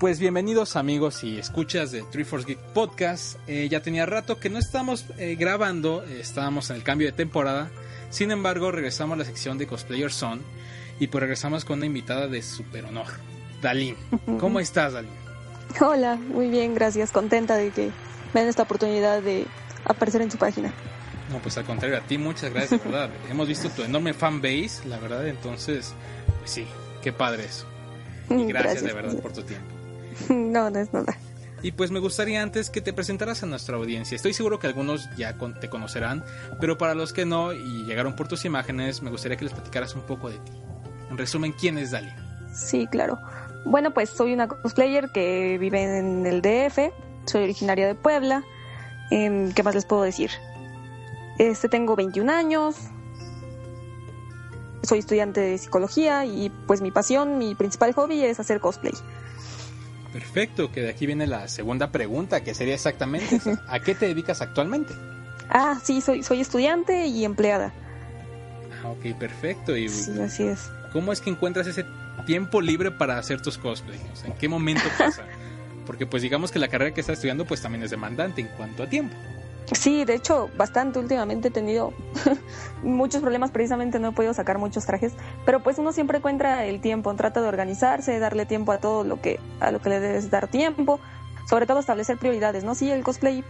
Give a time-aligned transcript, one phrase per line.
[0.00, 3.36] Pues bienvenidos amigos y escuchas de Force Geek Podcast.
[3.46, 7.12] Eh, ya tenía rato que no estábamos eh, grabando, eh, estábamos en el cambio de
[7.12, 7.70] temporada.
[8.08, 10.40] Sin embargo, regresamos a la sección de Cosplayers Son
[10.98, 13.08] y pues regresamos con una invitada de super honor,
[13.60, 13.94] Dalín.
[14.38, 15.12] ¿Cómo estás, Dalín?
[15.82, 17.12] Hola, muy bien, gracias.
[17.12, 17.90] Contenta de que
[18.32, 19.46] me den esta oportunidad de
[19.84, 20.72] aparecer en su página.
[21.30, 23.10] No, pues al contrario, a ti muchas gracias, de verdad.
[23.30, 25.92] Hemos visto tu enorme fan base, la verdad, entonces,
[26.38, 26.66] pues sí,
[27.02, 27.66] qué padre eso.
[28.30, 29.79] Y gracias, de verdad por tu tiempo.
[30.28, 31.16] No, no es nada.
[31.62, 34.16] Y pues me gustaría antes que te presentaras a nuestra audiencia.
[34.16, 36.24] Estoy seguro que algunos ya te conocerán,
[36.58, 39.94] pero para los que no y llegaron por tus imágenes, me gustaría que les platicaras
[39.94, 40.52] un poco de ti.
[41.10, 42.10] En resumen, ¿quién es Dali?
[42.54, 43.18] Sí, claro.
[43.66, 46.92] Bueno, pues soy una cosplayer que vive en el DF,
[47.26, 48.42] soy originaria de Puebla.
[49.10, 50.30] Em, ¿Qué más les puedo decir?
[51.38, 52.76] Este, tengo 21 años,
[54.82, 58.94] soy estudiante de psicología y pues mi pasión, mi principal hobby es hacer cosplay.
[60.12, 64.40] Perfecto, que de aquí viene la segunda pregunta, que sería exactamente, ¿a qué te dedicas
[64.42, 64.92] actualmente?
[65.48, 67.72] Ah, sí, soy, soy estudiante y empleada.
[68.82, 69.76] Ah, ok, perfecto.
[69.76, 70.70] Y, sí, así es.
[70.92, 71.84] ¿Cómo es que encuentras ese
[72.26, 74.00] tiempo libre para hacer tus cosplays?
[74.24, 75.24] ¿En qué momento pasa?
[75.86, 78.84] Porque pues digamos que la carrera que estás estudiando pues también es demandante en cuanto
[78.84, 79.16] a tiempo.
[79.72, 81.92] Sí, de hecho, bastante últimamente he tenido
[82.82, 85.12] muchos problemas, precisamente no he podido sacar muchos trajes,
[85.44, 89.20] pero pues uno siempre encuentra el tiempo, trata de organizarse, darle tiempo a todo lo
[89.20, 90.98] que a lo que le debes dar tiempo,
[91.48, 92.74] sobre todo establecer prioridades, ¿no?
[92.74, 93.44] Sí, el cosplay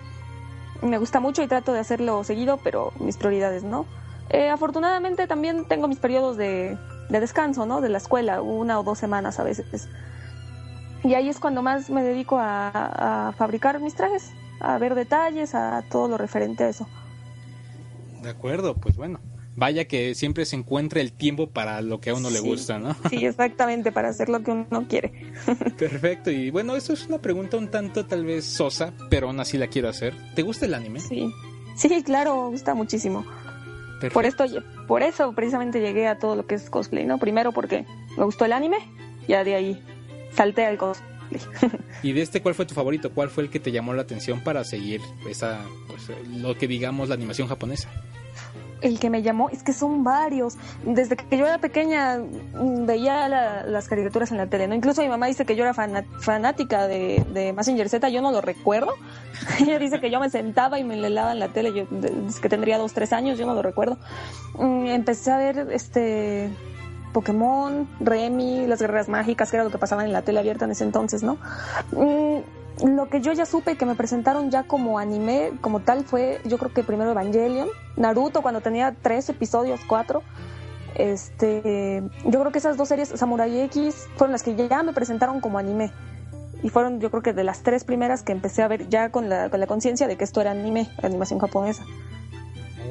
[0.82, 3.86] me gusta mucho y trato de hacerlo seguido, pero mis prioridades, ¿no?
[4.28, 6.76] Eh, afortunadamente también tengo mis periodos de,
[7.08, 7.80] descanso, ¿no?
[7.80, 9.88] De la escuela, una o dos semanas a veces.
[11.02, 15.82] Y ahí es cuando más me dedico a fabricar mis trajes a ver detalles, a
[15.90, 16.86] todo lo referente a eso.
[18.22, 19.20] De acuerdo, pues bueno.
[19.56, 22.94] Vaya que siempre se encuentra el tiempo para lo que a uno le gusta, ¿no?
[23.10, 25.12] Sí, exactamente, para hacer lo que uno quiere.
[25.78, 29.58] Perfecto, y bueno, esto es una pregunta un tanto tal vez sosa, pero aún así
[29.58, 30.14] la quiero hacer.
[30.34, 31.00] ¿Te gusta el anime?
[31.00, 31.30] Sí,
[31.76, 33.26] sí, claro, me gusta muchísimo.
[34.14, 34.44] Por esto,
[34.86, 37.18] por eso precisamente llegué a todo lo que es cosplay, ¿no?
[37.18, 37.84] Primero porque
[38.16, 38.78] me gustó el anime,
[39.28, 39.82] ya de ahí
[40.32, 41.10] salté al cosplay.
[42.02, 43.10] ¿Y de este cuál fue tu favorito?
[43.10, 47.08] ¿Cuál fue el que te llamó la atención para seguir esa, pues, lo que digamos
[47.08, 47.88] la animación japonesa?
[48.80, 50.56] El que me llamó, es que son varios.
[50.84, 54.74] Desde que yo era pequeña mm, veía las caricaturas en la tele, ¿no?
[54.74, 58.40] Incluso mi mamá dice que yo era fanática de, de Massinger Z, yo no lo
[58.40, 58.94] recuerdo.
[59.60, 61.86] Ella dice que yo me sentaba y me lelaba en la tele, yo
[62.40, 63.98] que tendría dos, tres años, yo no lo recuerdo.
[64.54, 66.50] Mm, empecé a ver este
[67.12, 70.72] Pokémon, Remy, las guerreras mágicas, que era lo que pasaba en la tele abierta en
[70.72, 71.38] ese entonces, ¿no?
[71.92, 72.38] Mm,
[72.86, 76.58] lo que yo ya supe que me presentaron ya como anime, como tal, fue yo
[76.58, 80.22] creo que primero Evangelion, Naruto cuando tenía tres episodios, cuatro.
[80.94, 85.40] Este, yo creo que esas dos series, Samurai X, fueron las que ya me presentaron
[85.40, 85.92] como anime.
[86.62, 89.28] Y fueron, yo creo que de las tres primeras que empecé a ver ya con
[89.28, 91.84] la, con la conciencia de que esto era anime, animación japonesa.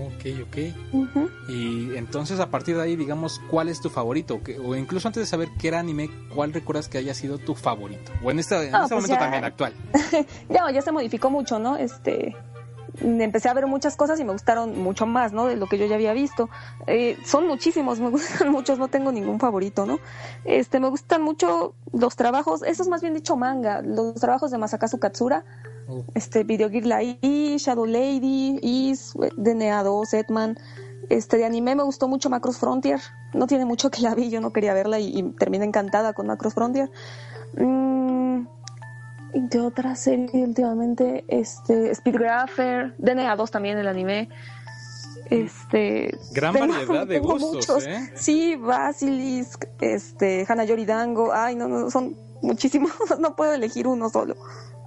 [0.07, 1.49] Ok, ok.
[1.49, 4.39] Y entonces a partir de ahí, digamos, ¿cuál es tu favorito?
[4.63, 8.11] O incluso antes de saber qué era anime, ¿cuál recuerdas que haya sido tu favorito?
[8.23, 9.73] O en, este, este pues momento también actual.
[10.49, 11.77] ya, ya se modificó mucho, ¿no?
[11.77, 12.35] Este,
[13.01, 15.45] empecé a ver muchas cosas y me gustaron mucho más, ¿no?
[15.45, 16.49] De lo que yo ya había visto.
[16.87, 19.99] Eh, son muchísimos, me gustan muchos, no tengo ningún favorito, ¿no?
[20.45, 24.57] Este, me gustan mucho los trabajos, eso es más bien dicho manga, los trabajos de
[24.57, 25.45] Masakazu Katsura
[26.13, 27.19] este, Video Gear Lai,
[27.57, 30.57] Shadow Lady, Is, DNA 2, Etman.
[31.09, 32.99] Este, de anime me gustó mucho Macross Frontier.
[33.33, 36.53] No tiene mucho que la vi, yo no quería verla y, terminé encantada con Macross
[36.53, 36.89] Frontier.
[37.57, 38.41] Mm,
[39.33, 41.25] ¿Y de otra serie últimamente?
[41.27, 44.29] Este, Speedgrapher, DNA 2 también el anime.
[45.29, 48.11] Este, Gran variedad de gustos, ¿eh?
[48.15, 51.31] Sí, Basilisk, este, Hana Yoridango.
[51.33, 52.91] Ay, no, no, son muchísimos.
[53.19, 54.35] no puedo elegir uno solo.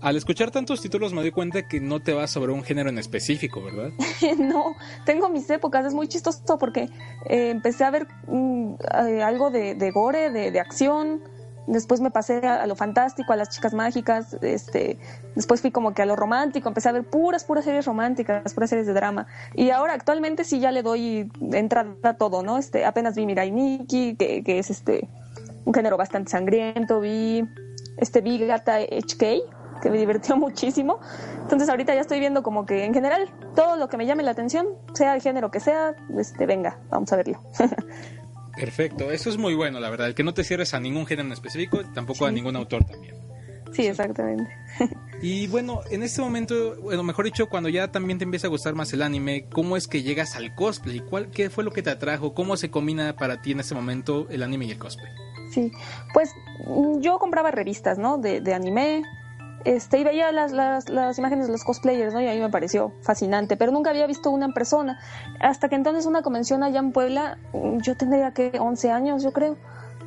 [0.03, 2.99] Al escuchar tantos títulos me doy cuenta que no te vas sobre un género en
[2.99, 3.91] específico, ¿verdad?
[4.39, 4.75] no,
[5.07, 6.89] tengo mis épocas, es muy chistoso porque
[7.27, 8.75] eh, empecé a ver mm,
[9.07, 11.23] eh, algo de, gore, de, acción,
[11.69, 14.99] después me pasé a, lo fantástico, a las chicas mágicas, este,
[15.37, 18.71] después fui como que a lo romántico, empecé a ver puras, puras series románticas, puras
[18.71, 19.29] series de drama.
[19.55, 22.59] Y ahora actualmente sí ya le doy entrada a todo, ¿no?
[22.59, 25.09] Este, apenas vi Mirai Nikki, que, que es este
[25.65, 27.45] un género bastante sangriento, vi
[27.99, 31.01] este vi Gata HK, que me divirtió muchísimo.
[31.43, 34.31] Entonces ahorita ya estoy viendo como que en general todo lo que me llame la
[34.31, 37.43] atención, sea el género que sea, este, venga, vamos a verlo.
[38.57, 41.27] Perfecto, eso es muy bueno, la verdad, el que no te cierres a ningún género
[41.27, 43.17] en específico, tampoco a ningún autor también.
[43.73, 44.51] Sí, exactamente.
[45.25, 48.75] Y bueno, en este momento, bueno, mejor dicho, cuando ya también te empieza a gustar
[48.75, 50.99] más el anime, ¿cómo es que llegas al cosplay?
[50.99, 52.35] ¿Cuál, ¿Qué fue lo que te atrajo?
[52.35, 55.13] ¿Cómo se combina para ti en este momento el anime y el cosplay?
[55.53, 55.71] Sí,
[56.13, 56.35] pues
[56.67, 58.19] mm, yo compraba revistas, ¿no?
[58.19, 59.05] De, de anime,
[59.65, 62.21] este, y veía las, las, las, imágenes de los cosplayers, ¿no?
[62.21, 64.99] Y a mí me pareció fascinante, pero nunca había visto una en persona.
[65.41, 69.33] Hasta que entonces una convención allá en Puebla, mm, yo tendría que 11 años, yo
[69.33, 69.57] creo.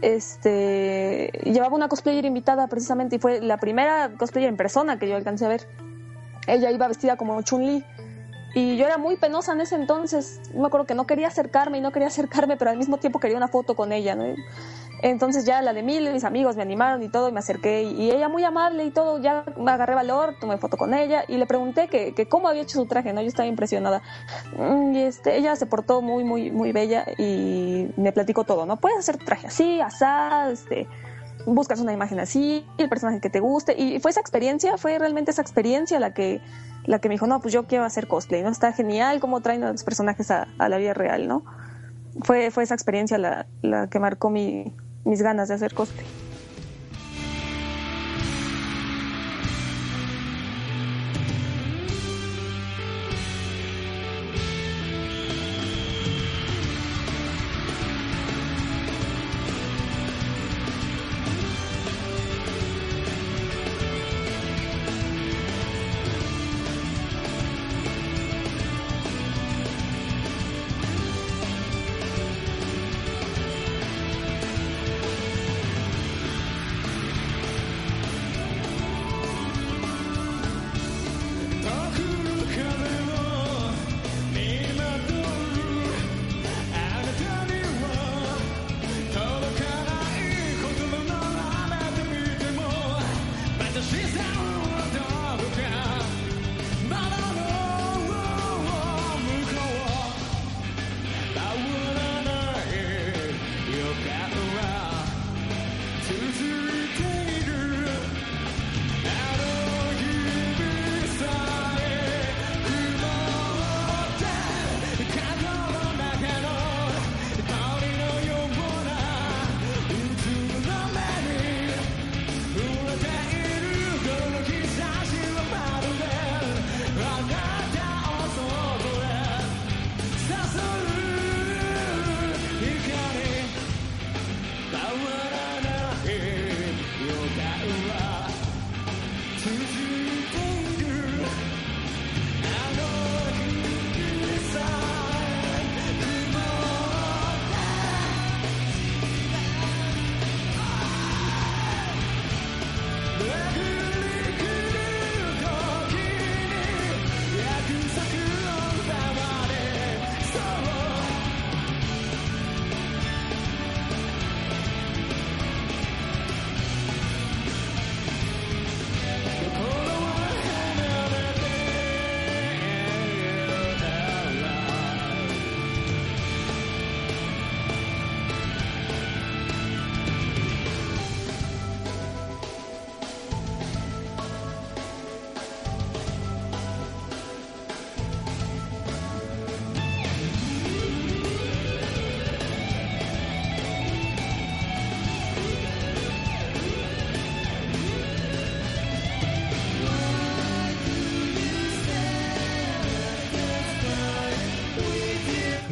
[0.01, 5.15] Este, llevaba una cosplayer invitada precisamente y fue la primera cosplayer en persona que yo
[5.15, 5.67] alcancé a ver.
[6.47, 7.83] Ella iba vestida como Chun-Li.
[8.55, 10.39] Y yo era muy penosa en ese entonces.
[10.53, 13.37] Me acuerdo que no quería acercarme y no quería acercarme, pero al mismo tiempo quería
[13.37, 14.15] una foto con ella.
[14.15, 14.25] ¿no?
[15.01, 18.11] Entonces ya la de mil, mis amigos me animaron y todo, y me acerqué, y
[18.11, 21.45] ella muy amable y todo, ya me agarré valor, tomé foto con ella, y le
[21.45, 23.21] pregunté que, que cómo había hecho su traje, ¿no?
[23.21, 24.01] Yo estaba impresionada.
[24.57, 28.77] Mm, y este, ella se portó muy, muy, muy bella y me platicó todo, ¿no?
[28.77, 30.87] Puedes hacer traje así, asá, este,
[31.45, 35.31] buscas una imagen así, el personaje que te guste, y fue esa experiencia, fue realmente
[35.31, 36.41] esa experiencia la que,
[36.85, 38.49] la que me dijo, no, pues yo quiero hacer cosplay, ¿no?
[38.49, 41.43] Está genial cómo traen los personajes a, a la vida real, ¿no?
[42.23, 44.73] Fue, fue esa experiencia la, la que marcó mi,
[45.05, 46.07] mis ganas de hacer cosplay.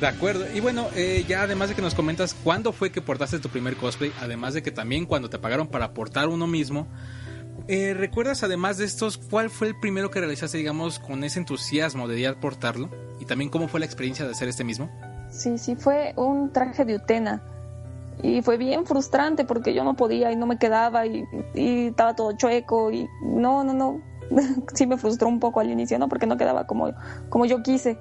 [0.03, 0.43] De acuerdo.
[0.53, 3.77] Y bueno, eh, ya además de que nos comentas cuándo fue que portaste tu primer
[3.77, 6.87] cosplay, además de que también cuando te pagaron para portar uno mismo,
[7.69, 12.09] eh, ¿recuerdas además de estos cuál fue el primero que realizaste, digamos, con ese entusiasmo
[12.09, 12.89] de ya portarlo?
[13.21, 14.91] Y también cómo fue la experiencia de hacer este mismo?
[15.29, 17.41] Sí, sí, fue un traje de Utena.
[18.21, 21.23] Y fue bien frustrante porque yo no podía y no me quedaba y,
[21.55, 24.01] y estaba todo chueco y no, no, no.
[24.73, 26.09] sí me frustró un poco al inicio, ¿no?
[26.09, 26.93] Porque no quedaba como,
[27.29, 27.97] como yo quise.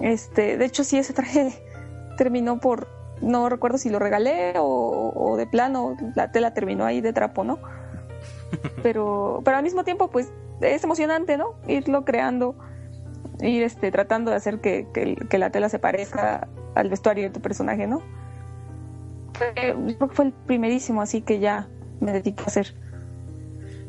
[0.00, 1.52] Este, de hecho, sí, ese traje
[2.16, 2.88] terminó por,
[3.20, 7.58] no recuerdo si lo regalé o, de plano la tela terminó ahí de trapo, ¿no?
[8.82, 10.30] Pero, pero al mismo tiempo, pues
[10.60, 11.54] es emocionante, ¿no?
[11.66, 12.54] Irlo creando,
[13.40, 17.40] ir este, tratando de hacer que, que, la tela se parezca al vestuario de tu
[17.40, 18.02] personaje, ¿no?
[19.56, 21.68] yo creo que fue el primerísimo, así que ya
[22.00, 22.74] me dedico a hacer.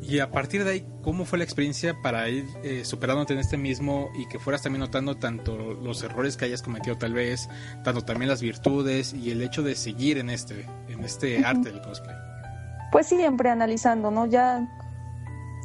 [0.05, 3.57] Y a partir de ahí, ¿cómo fue la experiencia para ir eh, superándote en este
[3.57, 7.49] mismo y que fueras también notando tanto los errores que hayas cometido tal vez,
[7.83, 11.81] tanto también las virtudes y el hecho de seguir en este, en este arte del
[11.81, 12.15] cosplay?
[12.91, 14.25] Pues siempre analizando, ¿no?
[14.25, 14.67] Ya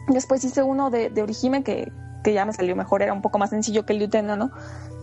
[0.09, 1.91] después hice uno de, de Orihime que,
[2.23, 4.51] que ya me salió mejor, era un poco más sencillo que el de Utena, ¿no?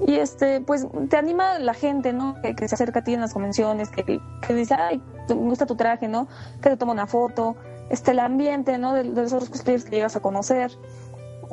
[0.08, 2.36] Y este, pues te anima la gente, ¿no?
[2.42, 5.76] Que, se acerca a ti en las convenciones, que, que dice, ay, me gusta tu
[5.76, 6.28] traje, ¿no?
[6.62, 7.56] Que te toma una foto,
[7.90, 8.94] este, el ambiente, ¿no?
[8.94, 10.72] De, los otros cosplayers que llegas a conocer.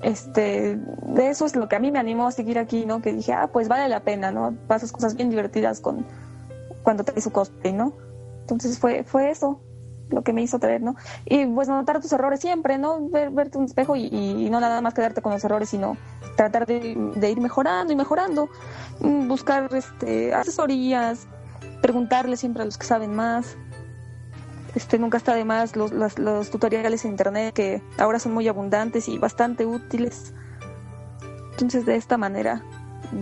[0.03, 3.03] Este, de eso es lo que a mí me animó a seguir aquí, ¿no?
[3.03, 4.55] Que dije, ah, pues vale la pena, ¿no?
[4.67, 6.07] Pasas cosas bien divertidas con
[6.83, 7.93] cuando traes su cosplay, ¿no?
[8.41, 9.61] Entonces fue, fue eso
[10.13, 10.95] lo que me hizo traer, ¿no?
[11.25, 13.09] Y pues notar tus errores siempre, ¿no?
[13.09, 15.97] Ver, verte un espejo y, no nada más quedarte con los errores, sino
[16.37, 18.49] tratar de, ir mejorando y mejorando,
[19.01, 21.27] mm, buscar este, asesorías,
[21.81, 23.57] preguntarle siempre a los que saben más.
[24.75, 29.09] Este, nunca está de más los, los, tutoriales en internet que ahora son muy abundantes
[29.09, 30.33] y bastante útiles.
[31.51, 32.63] Entonces de esta manera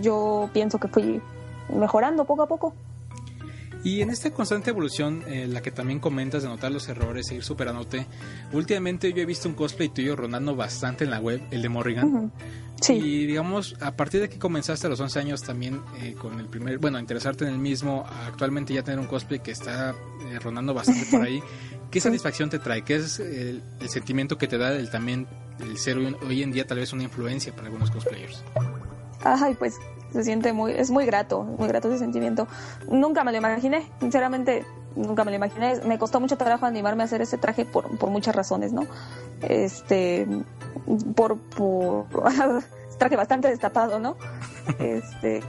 [0.01, 1.21] yo pienso que fui
[1.69, 2.73] mejorando poco a poco.
[3.83, 7.35] Y en esta constante evolución, eh, la que también comentas de notar los errores e
[7.35, 8.05] ir superándote,
[8.53, 12.31] últimamente yo he visto un cosplay tuyo rondando bastante en la web, el de Morrigan.
[12.79, 12.93] Sí.
[12.93, 16.47] Y digamos, a partir de que comenzaste a los 11 años también eh, con el
[16.47, 20.73] primer, bueno, interesarte en el mismo, actualmente ya tener un cosplay que está eh, rondando
[20.73, 21.41] bastante por ahí,
[21.91, 22.83] ¿qué satisfacción te trae?
[22.83, 25.27] ¿Qué es el, sentimiento que te da el también
[25.59, 28.43] el ser hoy en día tal vez una influencia para algunos cosplayers?
[29.23, 29.75] Ay, pues
[30.11, 32.47] se siente muy, es muy grato, muy grato ese sentimiento.
[32.89, 34.65] Nunca me lo imaginé, sinceramente,
[34.95, 35.75] nunca me lo imaginé.
[35.85, 38.85] Me costó mucho trabajo animarme a hacer ese traje por, por muchas razones, ¿no?
[39.41, 40.27] Este,
[41.15, 42.05] por, por
[42.97, 44.17] traje bastante destapado, ¿no?
[44.79, 45.41] Este,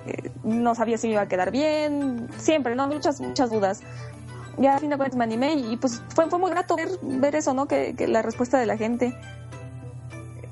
[0.43, 2.87] no sabía si me iba a quedar bien, siempre, ¿no?
[2.89, 3.83] Muchas, muchas dudas.
[4.59, 7.35] Y a fin de cuentas me animé y pues fue, fue muy grato ver, ver
[7.35, 7.67] eso, ¿no?
[7.67, 9.15] Que, que la respuesta de la gente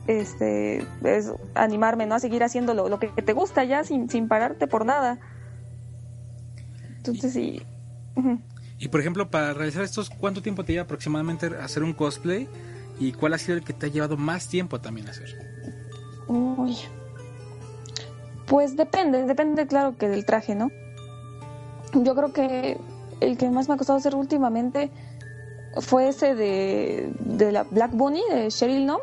[0.06, 2.14] este, es animarme, ¿no?
[2.14, 5.18] A seguir haciendo lo, que te gusta ya sin, sin pararte por nada.
[6.96, 7.62] Entonces, sí.
[8.78, 12.48] Y por ejemplo, para realizar estos, ¿cuánto tiempo te lleva aproximadamente hacer un cosplay?
[12.98, 15.36] ¿Y cuál ha sido el que te ha llevado más tiempo también a hacer?
[16.28, 16.76] Uy.
[18.46, 20.70] Pues depende, depende, claro, que del traje, ¿no?
[21.94, 22.78] Yo creo que
[23.20, 24.90] el que más me ha costado hacer últimamente
[25.80, 29.00] fue ese de, de la Black Bunny de Cheryl Nom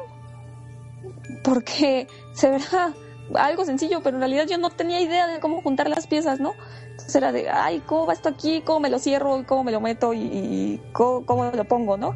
[1.44, 2.94] porque se verá
[3.36, 6.54] algo sencillo, pero en realidad yo no tenía idea de cómo juntar las piezas, ¿no?
[6.92, 8.62] Entonces era de, ay, ¿cómo va esto aquí?
[8.62, 9.44] ¿Cómo me lo cierro?
[9.46, 10.14] ¿Cómo me lo meto?
[10.14, 12.16] ¿Y, cómo, lo pongo, no?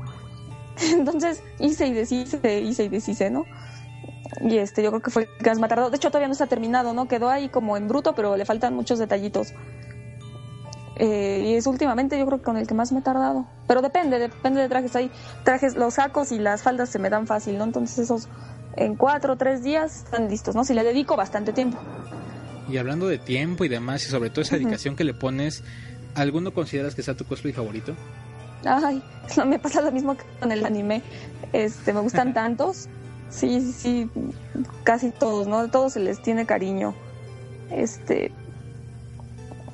[0.82, 3.46] Entonces hice y deshice, hice y deshice, ¿no?
[4.40, 5.90] Y este, yo creo que fue el que más tardó.
[5.90, 7.08] De hecho, todavía no está terminado, ¿no?
[7.08, 9.54] Quedó ahí como en bruto, pero le faltan muchos detallitos.
[10.96, 13.46] Eh, y es últimamente yo creo que con el que más me he tardado.
[13.68, 14.96] Pero depende, depende de trajes.
[14.96, 15.12] Hay
[15.44, 17.66] trajes, los sacos y las faldas se me dan fácil, ¿no?
[17.66, 18.30] Entonces esos
[18.76, 20.64] en cuatro o tres días están listos, ¿no?
[20.64, 21.78] Si le dedico bastante tiempo.
[22.70, 25.64] Y hablando de tiempo y demás, y sobre todo esa dedicación que le pones,
[26.16, 27.96] ¿alguno consideras que sea tu cosplay favorito?
[28.66, 29.04] Ay,
[29.38, 31.02] no, me pasa lo mismo que con el anime.
[31.54, 32.88] Este, me gustan tantos.
[33.30, 34.10] Sí, sí, sí,
[34.84, 35.70] casi todos, ¿no?
[35.70, 36.94] Todos se les tiene cariño.
[37.70, 38.32] Este,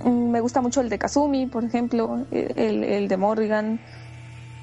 [0.04, 3.80] mm, me gusta mucho el de Kazumi, por ejemplo, el, el de Morrigan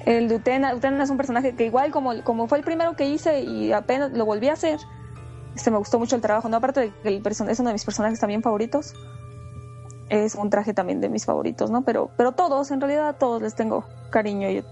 [0.05, 3.05] el de Utena, Utena es un personaje que igual como, como fue el primero que
[3.05, 4.79] hice y apenas lo volví a hacer,
[5.55, 6.57] este, me gustó mucho el trabajo, ¿no?
[6.57, 8.93] Aparte de que el es uno de mis personajes también favoritos,
[10.09, 11.83] es un traje también de mis favoritos, ¿no?
[11.83, 14.63] Pero, pero todos, en realidad a todos les tengo cariño y,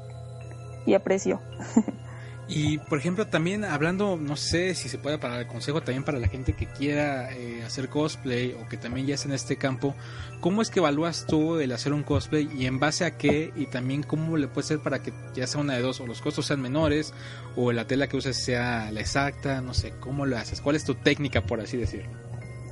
[0.85, 1.39] y aprecio.
[2.47, 6.19] Y por ejemplo, también hablando, no sé si se puede para el consejo también para
[6.19, 9.95] la gente que quiera eh, hacer cosplay o que también ya está en este campo,
[10.41, 13.53] ¿cómo es que evalúas tú el hacer un cosplay y en base a qué?
[13.55, 16.21] Y también cómo le puede ser para que ya sea una de dos, o los
[16.21, 17.13] costos sean menores
[17.55, 20.59] o la tela que uses sea la exacta, no sé, ¿cómo lo haces?
[20.59, 22.11] ¿Cuál es tu técnica, por así decirlo?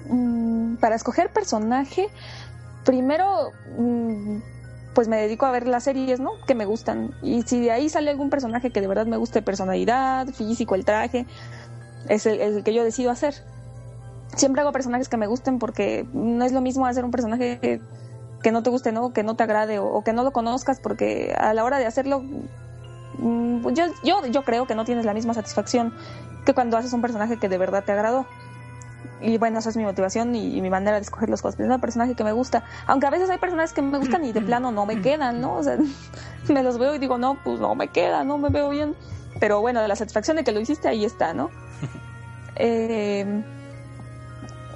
[0.09, 2.09] Mm, para escoger personaje,
[2.83, 3.51] primero...
[3.77, 4.39] Mm,
[4.93, 6.31] pues me dedico a ver las series, ¿no?
[6.45, 7.13] Que me gustan.
[7.21, 10.85] Y si de ahí sale algún personaje que de verdad me guste, personalidad, físico, el
[10.85, 11.25] traje,
[12.09, 13.35] es el, que yo decido hacer.
[14.35, 17.81] Siempre hago personajes que me gusten porque no es lo mismo hacer un personaje
[18.41, 19.13] que, no te guste, ¿no?
[19.13, 22.23] Que no te agrade o, que no lo conozcas porque a la hora de hacerlo,
[23.17, 25.93] mm, yo, yo, yo creo que no tienes la misma satisfacción
[26.45, 28.25] que cuando haces un personaje que de verdad te agradó
[29.21, 31.69] y bueno, esa es mi motivación y, mi manera de escoger los cosplays.
[31.69, 32.63] Es un personaje que me gusta.
[32.87, 35.55] Aunque a veces hay personajes que me gustan y de plano no me quedan, ¿no?
[35.55, 35.77] O sea,
[36.49, 38.95] me los veo y digo, no, pues no me queda, no me veo bien.
[39.39, 41.49] Pero bueno, la satisfacción de que lo hiciste ahí está, ¿no?
[42.63, 43.43] Eh,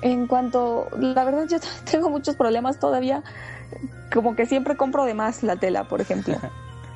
[0.01, 1.58] en cuanto, la verdad yo
[1.91, 3.22] tengo muchos problemas todavía,
[4.12, 6.38] como que siempre compro de más la tela, por ejemplo.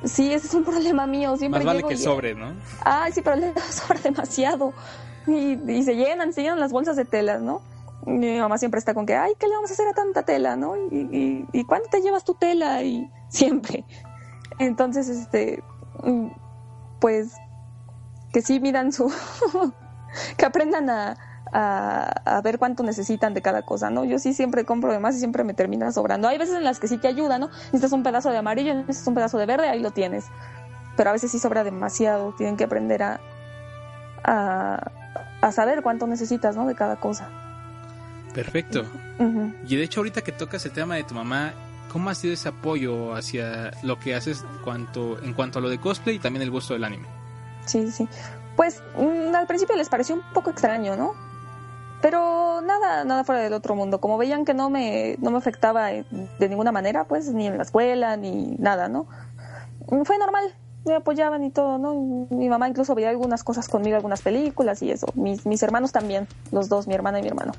[0.04, 1.36] Sí, ese es un problema mío.
[1.36, 2.54] Siempre más vale que sobre, ¿no?
[2.82, 4.72] Ay, sí, pero le sobra demasiado
[5.30, 7.62] y, se llenan, se llenan las bolsas de telas, ¿no?
[8.06, 10.56] mi mamá siempre está con que, ay, ¿qué le vamos a hacer a tanta tela,
[10.56, 10.74] no?
[10.74, 12.82] Y, y, ¿cuándo te llevas tu tela?
[12.82, 13.84] Y siempre.
[14.58, 15.62] Entonces, este,
[16.98, 17.34] pues,
[18.32, 19.12] que sí miran su,
[20.38, 21.16] que aprendan a,
[21.52, 24.04] a, ver cuánto necesitan de cada cosa, ¿no?
[24.04, 26.28] Yo sí siempre compro de más y siempre me termina sobrando.
[26.28, 27.48] Hay veces en las que sí te ayuda, ¿no?
[27.48, 30.26] Necesitas un pedazo de amarillo, necesitas un pedazo de verde, ahí lo tienes.
[30.96, 33.20] Pero a veces sí sobra demasiado, tienen que aprender a,
[35.52, 36.66] saber cuánto necesitas, ¿no?
[36.66, 37.28] De cada cosa.
[38.34, 38.84] Perfecto.
[39.66, 41.52] Y de hecho ahorita que tocas el tema de tu mamá,
[41.92, 45.78] ¿cómo ha sido ese apoyo hacia lo que haces cuanto, en cuanto a lo de
[45.78, 47.06] cosplay y también el gusto del anime?
[47.66, 48.08] Sí, sí.
[48.56, 51.14] Pues mm, al principio les pareció un poco extraño, ¿no?
[52.00, 54.00] Pero nada, nada fuera del otro mundo.
[54.00, 57.62] Como veían que no me, no me afectaba de ninguna manera, pues ni en la
[57.62, 59.06] escuela, ni nada, ¿no?
[60.04, 62.26] Fue normal, me apoyaban y todo, ¿no?
[62.30, 65.06] Mi mamá incluso veía algunas cosas conmigo, algunas películas y eso.
[65.14, 67.52] Mis, mis hermanos también, los dos, mi hermana y mi hermano.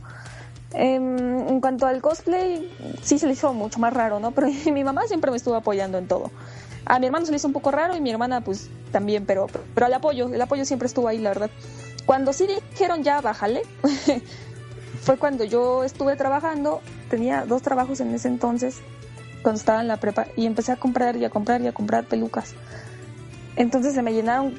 [0.74, 4.32] Em, en cuanto al cosplay, sí se le hizo mucho más raro, ¿no?
[4.36, 6.32] Pero mi mamá siempre me estuvo apoyando en todo.
[6.86, 9.48] A mi hermano se le hizo un poco raro y mi hermana pues también, pero,
[9.76, 11.52] pero el apoyo, el apoyo siempre estuvo ahí, la verdad.
[12.06, 13.62] Cuando sí dijeron ya, bájale,
[15.02, 18.80] fue cuando yo estuve trabajando, tenía dos trabajos en ese entonces,
[19.44, 22.06] cuando estaba en la prepa, y empecé a comprar y a comprar y a comprar
[22.06, 22.56] pelucas.
[23.56, 24.58] Entonces se me llenaron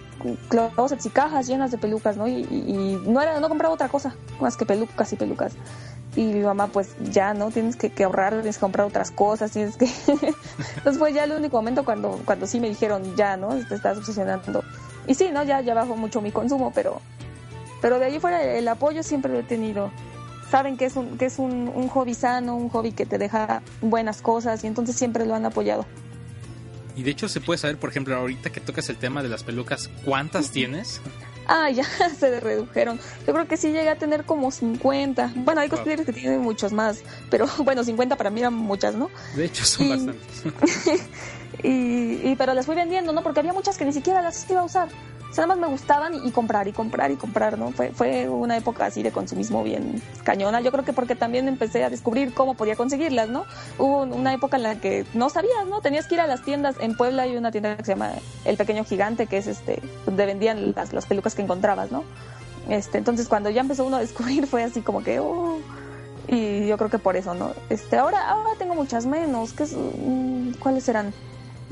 [0.49, 2.29] closets y cajas llenas de pelucas, ¿no?
[2.29, 5.55] Y, no era, no compraba otra cosa más que pelucas y pelucas.
[6.15, 7.51] Y mi mamá, pues ya, ¿no?
[7.51, 9.87] Tienes que, ahorrar, tienes que comprar otras cosas, tienes que...
[10.77, 13.49] Entonces fue ya el único momento cuando, cuando sí me dijeron, ya, ¿no?
[13.67, 14.63] Te estás obsesionando.
[15.07, 15.43] Y sí, ¿no?
[15.43, 17.01] Ya, ya bajó mucho mi consumo, pero,
[17.81, 19.91] pero de ahí fuera el apoyo siempre lo he tenido.
[20.51, 23.63] Saben que es, un, que es un, un hobby sano, un hobby que te deja
[23.81, 25.87] buenas cosas y entonces siempre lo han apoyado.
[26.97, 29.45] Y de hecho se puede saber, por ejemplo, ahorita que tocas el tema de las
[29.45, 31.01] pelucas, ¿cuántas tienes?
[31.47, 31.85] Ah, ya
[32.19, 32.99] se redujeron.
[33.27, 35.33] Yo creo que sí llegué a tener como 50.
[35.37, 39.11] Bueno, hay cosplayers que tienen muchos más, pero bueno, 50 para mí eran muchas, ¿no?
[39.35, 41.03] De hecho, son bastantes.
[41.63, 43.23] y, y, pero las fui vendiendo, ¿no?
[43.23, 44.89] Porque había muchas que ni siquiera las iba a usar.
[45.33, 47.71] O sea, nada más me gustaban y, comprar y comprar y comprar, ¿no?
[47.71, 50.61] Fue, fue una época así de consumismo bien cañona.
[50.61, 53.47] Yo creo que porque también empecé a descubrir cómo podía conseguirlas, ¿no?
[53.79, 55.81] Hubo una época en la que no sabías, ¿no?
[55.81, 56.77] Tenías que ir a las tiendas.
[56.81, 58.13] En Puebla hay una tienda que se llama
[58.45, 62.05] El Pequeño Gigante, que es este, donde vendían las, las pelucas que encontrabas, ¿no?
[62.69, 65.61] Este, entonces cuando ya empezó uno a descubrir fue así como que, oh,
[66.29, 67.53] y yo creo que por eso, ¿no?
[67.71, 71.15] Este, ahora, ahora tengo muchas menos, ¿qué mm, ¿cuáles serán?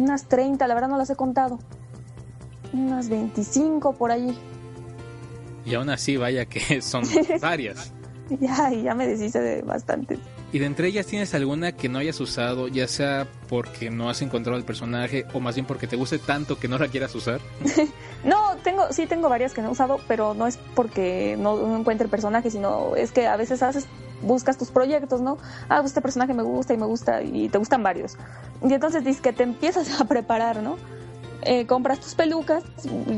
[0.01, 1.59] Unas 30, la verdad no las he contado
[2.73, 4.37] unas 25 por allí.
[5.65, 7.05] Y aún así, vaya que son
[7.41, 7.93] varias.
[8.41, 10.19] ya, ya me deshice de bastantes.
[10.53, 14.21] ¿Y de entre ellas tienes alguna que no hayas usado, ya sea porque no has
[14.21, 17.41] encontrado el personaje o más bien porque te guste tanto que no la quieras usar?
[18.25, 21.77] no, tengo, sí tengo varias que no he usado, pero no es porque no, no
[21.77, 23.87] encuentre el personaje, sino es que a veces haces
[24.23, 25.39] buscas tus proyectos, ¿no?
[25.69, 28.17] Ah, pues este personaje me gusta y me gusta y te gustan varios.
[28.63, 30.77] Y entonces dices que te empiezas a preparar, ¿no?
[31.43, 32.65] Eh, compras tus pelucas.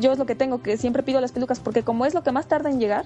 [0.01, 2.33] Yo es lo que tengo, que siempre pido las pelucas, porque como es lo que
[2.33, 3.05] más tarda en llegar,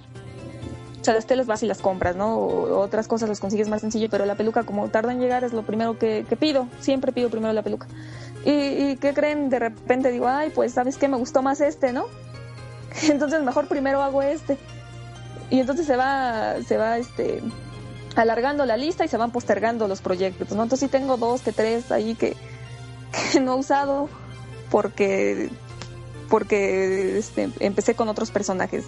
[1.01, 2.37] o sea, las telas vas y las compras, ¿no?
[2.37, 5.53] O otras cosas las consigues más sencillo, pero la peluca como tarda en llegar es
[5.53, 6.69] lo primero que, pido.
[6.81, 7.87] Siempre pido primero la peluca.
[8.45, 9.49] ¿Y, ¿Y qué creen?
[9.49, 11.09] De repente digo, ay, pues, ¿sabes qué?
[11.09, 12.07] Me gustó más este, ¿no?
[13.09, 14.59] Entonces mejor primero hago este.
[15.51, 17.41] Y entonces se va, se va, este,
[18.17, 20.63] alargando la lista y se van postergando los proyectos, ¿no?
[20.63, 22.37] Entonces sí tengo dos que tres ahí que,
[23.33, 24.09] que no he usado
[24.71, 25.51] porque,
[26.29, 28.85] porque este, empecé con otros personajes.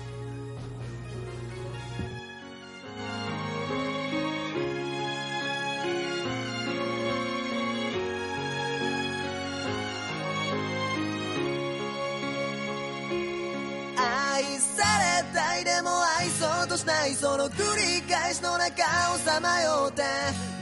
[15.83, 18.83] も愛そうとしないその繰り返しの中
[19.15, 20.03] をさまよって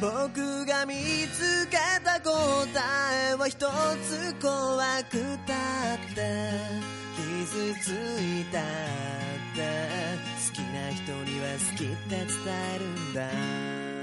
[0.01, 0.95] 僕が見
[1.33, 2.33] つけた答
[3.31, 6.51] えは一つ怖くたって
[7.17, 7.89] 傷つ
[8.21, 8.63] いたっ
[9.55, 9.63] て
[10.49, 12.27] 好きな人には好きって伝
[12.75, 13.96] えるんだ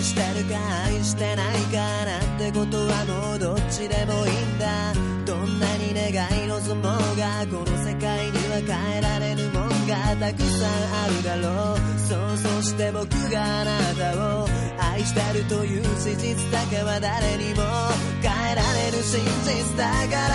[0.00, 4.94] 愛してないかなんてことはもうどっちでもいいんだ
[5.26, 10.72] どんなに願い望もうがこの世界には変えられるもんがたくさん
[11.04, 11.90] あるだろう。
[12.08, 17.62] そうそして僕があなたを愛してるという事実だけは誰にも
[18.22, 20.34] 変えられる真実だから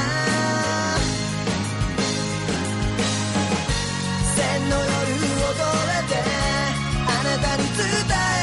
[4.35, 6.15] 千の夜を越えて
[7.01, 7.85] あなたに伝
[8.31, 8.34] え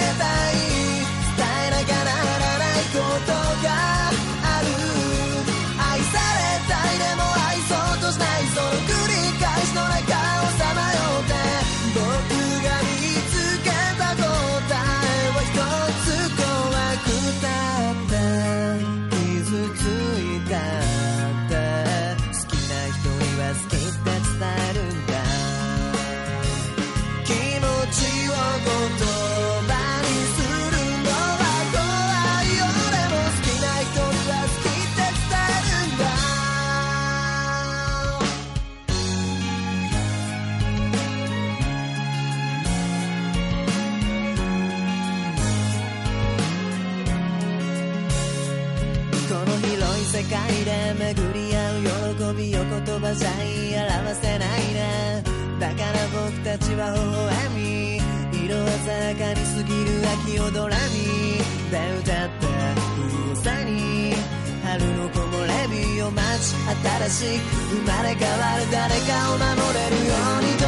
[51.14, 55.20] 巡り合う喜びを言葉じゃ言い表せないな。
[55.60, 58.00] だから僕たちは微笑み。
[58.32, 61.36] 色鮮やかに過ぎる秋をドラミ。
[61.68, 62.48] で歌った
[62.96, 64.16] 風さに。
[64.64, 70.64] 春の木漏れ日を待ち新しく生まれ変わる誰かを守れるようにと。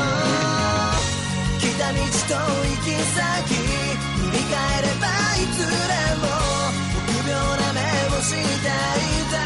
[1.56, 5.08] 来た道と行き先振り返れば
[5.40, 5.72] いつで
[6.20, 6.28] も
[7.00, 7.80] 臆病な目
[8.18, 9.24] をしてい。
[9.32, 9.43] た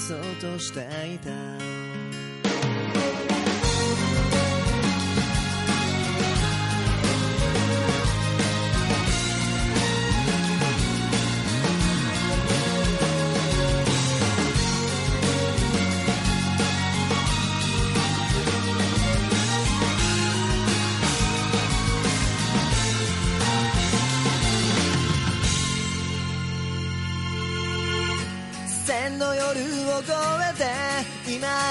[0.00, 0.80] そうとして
[1.14, 1.89] いた。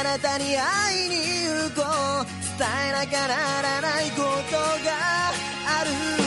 [0.10, 1.84] なたに会いに行こ
[2.24, 2.26] う。
[2.58, 5.30] 伝えなきゃならないことが
[5.82, 6.19] ある。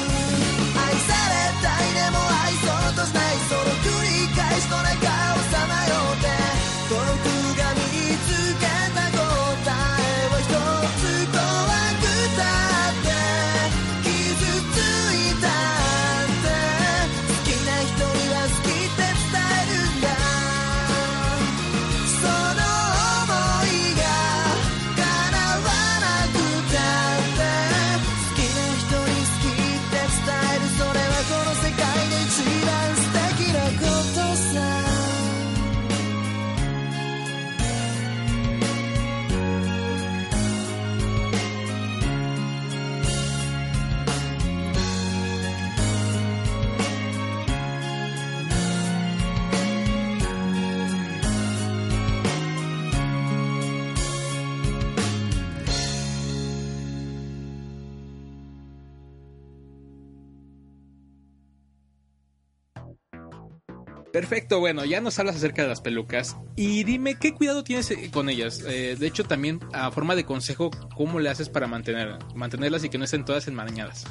[64.13, 68.11] Perfecto, bueno, ya nos hablas acerca de las pelucas y dime qué cuidado tienes eh,
[68.13, 68.63] con ellas.
[68.67, 72.91] Eh, de hecho, también a forma de consejo, ¿cómo le haces para mantener, mantenerlas y
[72.91, 74.05] que no estén todas enmarañadas?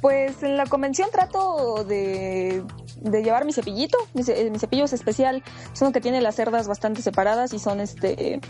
[0.00, 2.62] Pues en la convención trato de,
[3.02, 3.98] llevar mi cepillito.
[4.14, 5.42] Mi, ce- mi cepillo es especial.
[5.72, 8.40] Es uno que tiene las cerdas bastante separadas y son este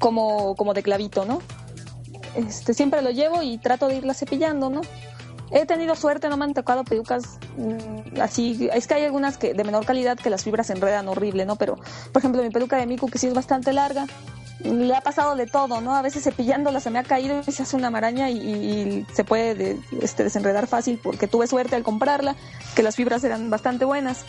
[0.00, 1.40] como, como de clavito, ¿no?
[2.34, 4.80] Este, siempre lo llevo y trato de irla cepillando, ¿no?
[5.52, 8.68] He tenido suerte, no me han tocado pelucas mm, así.
[8.72, 11.56] Es que hay algunas que de menor calidad que las fibras se enredan horrible, ¿no?
[11.56, 14.06] Pero, por ejemplo, mi peluca de Miku, que sí es bastante larga,
[14.64, 15.94] le ha pasado de todo, ¿no?
[15.94, 19.54] A veces cepillándola se me ha caído y se hace una maraña y, se puede
[19.54, 22.36] de- este, desenredar fácil porque tuve suerte al comprarla,
[22.76, 24.24] que las fibras eran bastante buenas.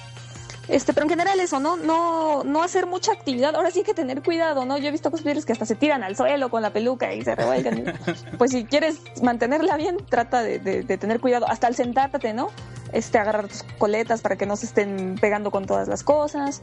[0.70, 1.76] Este, pero en general eso, ¿no?
[1.76, 3.54] No, no hacer mucha actividad.
[3.56, 4.78] Ahora sí hay que tener cuidado, ¿no?
[4.78, 7.36] Yo he visto cosplayers que hasta se tiran al suelo con la peluca y se
[7.36, 7.94] revuelcan.
[8.38, 11.46] pues si quieres mantenerla bien, trata de, de- de tener cuidado.
[11.50, 12.50] Hasta al sentarte, ¿no?
[12.94, 16.62] Este, agarrar tus coletas para que no se estén pegando con todas las cosas.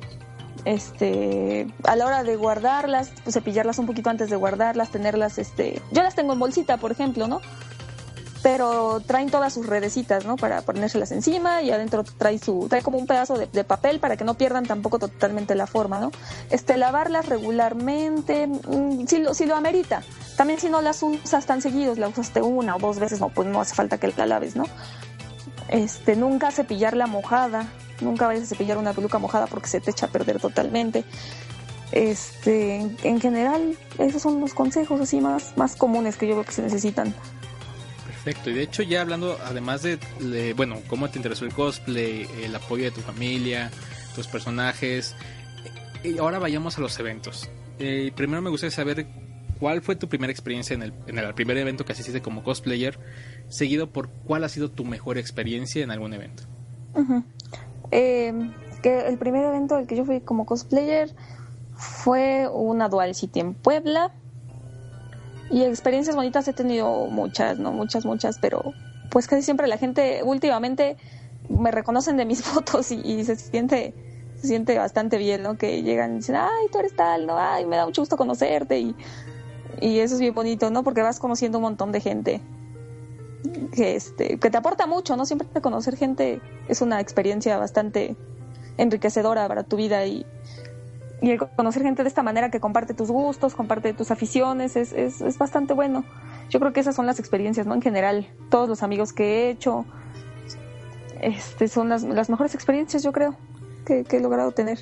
[0.65, 5.81] Este, a la hora de guardarlas, pues cepillarlas un poquito antes de guardarlas, tenerlas, este,
[5.91, 7.41] yo las tengo en bolsita, por ejemplo, ¿no?
[8.43, 10.37] Pero traen todas sus redecitas, ¿no?
[10.37, 14.25] Para ponérselas encima y adentro trae su trae como un pedazo de, papel para que
[14.25, 16.11] no pierdan tampoco totalmente la forma, ¿no?
[16.49, 20.03] Este lavarlas regularmente, mm, si lo si lo amerita.
[20.37, 23.47] También si no las usas tan seguidos, la usaste una o dos veces, no pues
[23.49, 24.65] no hace falta que la laves, ¿no?
[25.69, 27.69] Este, nunca cepillarla mojada,
[28.01, 31.05] nunca vayas a cepillar una peluca mojada porque se te echa a perder totalmente.
[31.93, 36.53] Este, en general, esos son los consejos así más más comunes que yo creo que
[36.53, 37.15] se necesitan.
[38.25, 39.99] Perfecto, y de hecho ya hablando, además de,
[40.55, 43.71] bueno, cómo te interesó el cosplay, el apoyo de tu familia,
[44.15, 45.15] tus personajes,
[46.05, 47.49] y ahora vayamos a los eventos.
[47.79, 49.07] Eh, primero me gustaría saber
[49.59, 52.99] cuál fue tu primera experiencia en el, en el primer evento que asististe como cosplayer,
[53.49, 56.43] seguido por cuál ha sido tu mejor experiencia en algún evento.
[57.91, 58.33] Eh,
[58.83, 61.15] que el primer evento al que yo fui como cosplayer
[61.75, 64.13] fue una Dual City en Puebla.
[65.51, 67.73] Y experiencias bonitas he tenido muchas, ¿no?
[67.73, 68.73] Muchas, muchas, pero
[69.11, 70.97] pues casi siempre la gente últimamente
[71.49, 73.95] me reconocen de mis fotos y, se siente
[74.41, 75.59] se siente bastante bien, ¿no?
[75.59, 77.39] Que llegan y dicen, ay, tú eres tal, ¿no?
[77.39, 78.95] Ay, me da mucho gusto conocerte y,
[79.81, 80.83] y eso es bien bonito, ¿no?
[80.83, 82.41] Porque vas conociendo un montón de gente.
[83.75, 85.27] que, este, que te aporta mucho, ¿no?
[85.27, 88.17] Siempre conocer gente es una experiencia bastante
[88.79, 90.25] enriquecedora para tu vida y,
[91.23, 94.93] y el conocer gente de esta manera que comparte tus gustos, comparte tus aficiones, es,
[94.93, 96.05] es, es bastante bueno.
[96.49, 97.75] Yo creo que esas son las experiencias, ¿no?
[97.75, 99.85] En general, todos los amigos que he hecho,
[101.21, 103.37] este, son las, las mejores experiencias, yo creo,
[103.85, 104.79] que, he logrado tener.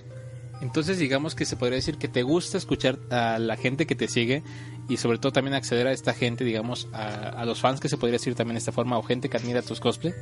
[0.60, 4.08] Entonces digamos que se podría decir que te gusta escuchar a la gente que te
[4.08, 4.42] sigue
[4.88, 7.96] y sobre todo también acceder a esta gente, digamos, a, a los fans que se
[7.96, 10.12] podría decir también de esta forma o gente que admira tus cosplay.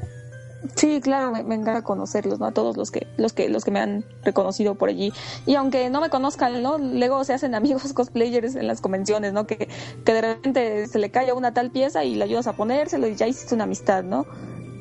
[0.74, 2.46] Sí, claro, me, me encanta conocerlos, ¿no?
[2.46, 5.12] A todos los que, los que, los que me han reconocido por allí.
[5.46, 6.78] Y aunque no me conozcan, ¿no?
[6.78, 9.46] Luego se hacen amigos cosplayers en las convenciones, ¿no?
[9.46, 9.68] Que,
[10.04, 13.14] que de repente se le cae una tal pieza y le ayudas a ponérselo y
[13.14, 14.26] ya hiciste una amistad, ¿no?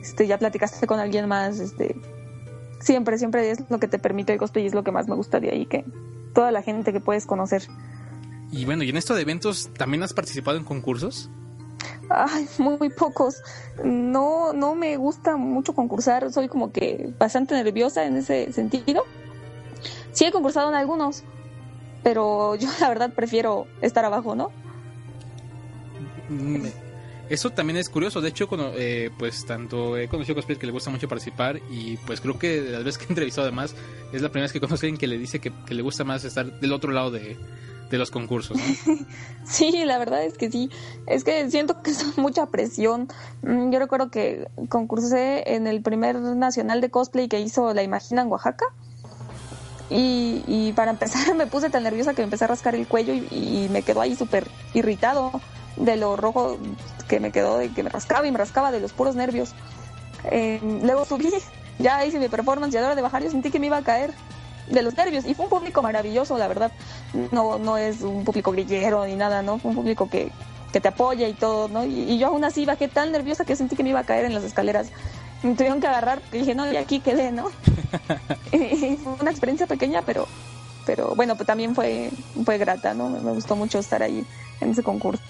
[0.02, 1.96] Este, ya platicaste con alguien más, este.
[2.80, 5.16] Siempre, siempre es lo que te permite el cosplay y es lo que más me
[5.16, 5.86] gusta de ahí, que
[6.34, 7.64] toda la gente que puedes conocer.
[8.52, 11.32] Y bueno, y en esto de eventos, ¿también has participado en concursos?
[12.10, 13.42] Ay, muy pocos.
[13.84, 16.32] No, no me gusta mucho concursar.
[16.32, 19.04] Soy como que bastante nerviosa en ese sentido.
[20.12, 21.24] Sí he concursado en algunos,
[22.04, 24.52] pero yo la verdad prefiero estar abajo, ¿no?
[26.30, 26.66] Mm,
[27.30, 28.22] Eso también es curioso.
[28.22, 31.98] De hecho, cuando, eh, pues tanto he conocido cosplayers que le gusta mucho participar y
[31.98, 33.76] pues creo que de las veces que he entrevistado además
[34.14, 36.04] es la primera vez que conozco a alguien que le dice que, que le gusta
[36.04, 37.38] más estar del otro lado de,
[37.90, 38.58] de los concursos.
[38.58, 38.96] ¿no?
[39.46, 40.72] Sí, la verdad es que sí.
[41.06, 43.08] Es que siento que es mucha presión.
[43.44, 48.24] Mm, Yo recuerdo que concursé en el primer nacional de cosplay que hizo La Imagina
[48.24, 48.66] en Oaxaca.
[49.90, 53.14] Y, y para empezar me puse tan nerviosa que me empecé a rascar el cuello
[53.14, 55.32] y, me quedó ahí súper irritado
[55.76, 56.58] de lo rojo
[57.08, 59.54] que me quedó, de que me rascaba y me rascaba de los puros nervios.
[60.32, 61.30] Eh, luego subí,
[61.78, 63.78] ya hice mi performance y a la hora de bajar yo sentí que me iba
[63.78, 64.12] a caer
[64.68, 66.72] de los nervios y fue un público maravilloso, la verdad.
[67.32, 69.60] No, no es un público grillero ni nada, ¿no?
[69.60, 70.32] Fue un público que,
[70.74, 71.86] que te apoya y todo, ¿no?
[71.86, 74.26] Y, y yo aún así bajé tan nerviosa que sentí que me iba a caer
[74.26, 74.88] en las escaleras.
[75.44, 77.50] Me tuvieron que agarrar y dije, no, y aquí quedé, ¿no?
[78.52, 80.28] y fue una experiencia pequeña, pero,
[80.86, 82.10] pero bueno, pues también fue,
[82.44, 83.10] fue grata, ¿no?
[83.10, 84.26] Me gustó mucho estar ahí
[84.62, 85.22] en ese concurso.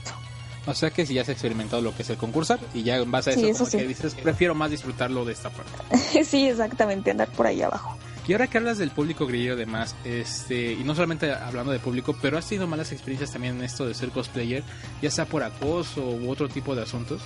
[0.67, 3.11] O sea que si ya has experimentado lo que es el concursar y ya en
[3.11, 3.77] base a eso, Sí, eso como sí.
[3.77, 6.23] que dices, prefiero más disfrutarlo de esta parte.
[6.23, 7.95] sí, exactamente, andar por ahí abajo.
[8.27, 12.15] Y ahora que hablas del público grillero demás, este, y no solamente hablando de público,
[12.21, 14.63] pero has tenido malas experiencias también en esto de ser cosplayer,
[15.01, 17.21] ya sea por acoso u otro tipo de asuntos.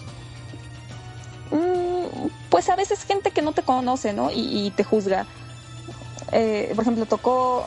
[1.51, 4.29] Mm, pues a veces gente que no te conoce, ¿no?
[4.31, 5.25] Y, y te juzga.
[6.33, 7.65] Eh, por ejemplo, tocó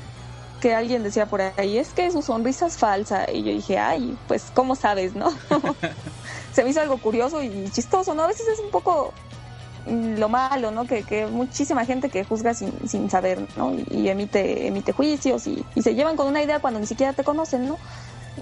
[0.60, 3.30] que alguien decía por ahí, es que su sonrisa es falsa.
[3.30, 5.32] Y yo dije, ay, pues, ¿cómo sabes, no?
[6.52, 8.24] Se me hizo algo curioso y chistoso, ¿no?
[8.24, 9.12] A veces es un poco
[9.86, 10.86] lo malo, ¿no?
[10.86, 13.72] Que, que muchísima gente que juzga sin, sin saber, ¿no?
[13.90, 17.24] Y, emite, emite juicios y, y se llevan con una idea cuando ni siquiera te
[17.24, 17.78] conocen, ¿no?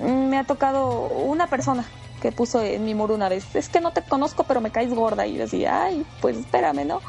[0.00, 1.84] Mm, Me ha tocado una persona
[2.20, 4.94] que puso en mi muro una vez, es que no te conozco pero me caes
[4.94, 7.00] gorda y yo decía, ay, pues espérame, ¿no?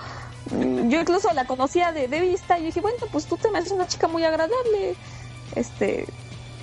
[0.51, 3.59] Mm, Yo incluso la conocía de, de vista y dije, bueno, pues tú te me
[3.59, 4.95] haces una chica muy agradable,
[5.55, 6.07] este,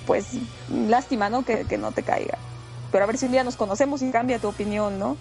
[0.05, 0.27] pues
[0.69, 1.43] lástima, ¿no?
[1.43, 2.37] Que, que no te caiga.
[2.91, 5.15] Pero a ver si un día nos conocemos y cambia tu opinión, ¿no?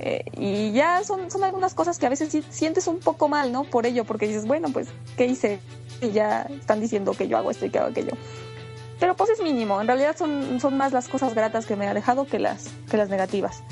[0.00, 3.50] Eh, y ya son, son algunas cosas que a veces sí sientes un poco mal,
[3.50, 3.64] ¿no?
[3.64, 5.58] Por ello, porque dices, bueno, pues, ¿qué hice?
[6.00, 8.12] Y ya están diciendo que yo hago esto y que hago aquello.
[9.00, 11.94] Pero pues es mínimo, en realidad son, son más las cosas gratas que me ha
[11.94, 13.62] dejado que las, que las negativas.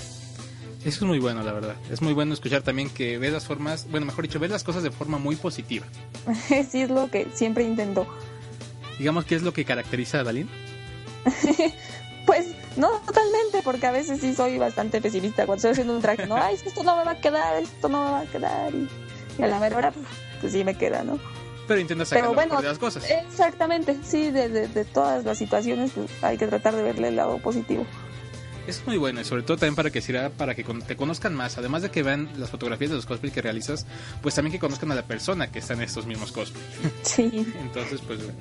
[0.85, 1.75] Eso es muy bueno, la verdad.
[1.91, 4.85] Es muy bueno escuchar también que ves las formas, bueno, mejor dicho, ves las cosas
[4.85, 5.87] de forma muy positiva.
[6.69, 8.07] sí, es lo que siempre intento.
[8.99, 10.49] Digamos, ¿qué es lo que caracteriza a Dalín?
[12.27, 16.27] Pues no totalmente, porque a veces sí soy bastante pesimista cuando estoy haciendo un traje,
[16.27, 16.37] ¿no?
[16.37, 18.75] Ay, esto no me va a quedar, esto no me va a quedar.
[18.75, 18.89] Y,
[19.39, 20.07] y a la mera pues,
[20.41, 21.19] pues sí me queda, ¿no?
[21.67, 23.05] Pero intentas sacar bueno, de las cosas.
[23.11, 27.17] exactamente, sí, de, de, de todas las situaciones pues, hay que tratar de verle el
[27.17, 27.87] lado positivo.
[28.67, 31.57] Es muy bueno y sobre todo también para que sirva para que te conozcan más.
[31.57, 33.87] Además de que vean las fotografías de los cosplays que realizas,
[34.23, 36.67] pues también que conozcan a la persona que está en estos mismos cosplays.
[37.03, 37.47] Sí.
[37.61, 38.39] Entonces, pues bueno.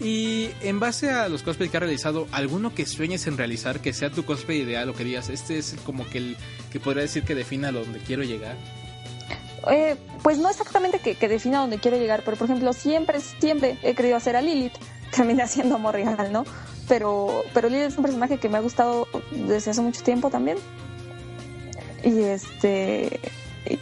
[0.00, 3.92] Y en base a los cosplays que has realizado, ¿alguno que sueñes en realizar que
[3.92, 6.36] sea tu cosplay ideal o que digas, este es como que el
[6.70, 8.56] que podría decir que defina a donde quiero llegar?
[9.70, 13.78] Eh, pues no exactamente que, que defina dónde quiero llegar, pero por ejemplo, siempre, siempre
[13.82, 14.74] he querido hacer a Lilith.
[15.16, 16.44] Terminé siendo Morrigal, ¿no?
[16.88, 20.58] Pero, pero Lilith es un personaje que me ha gustado desde hace mucho tiempo también.
[22.04, 23.20] Y este.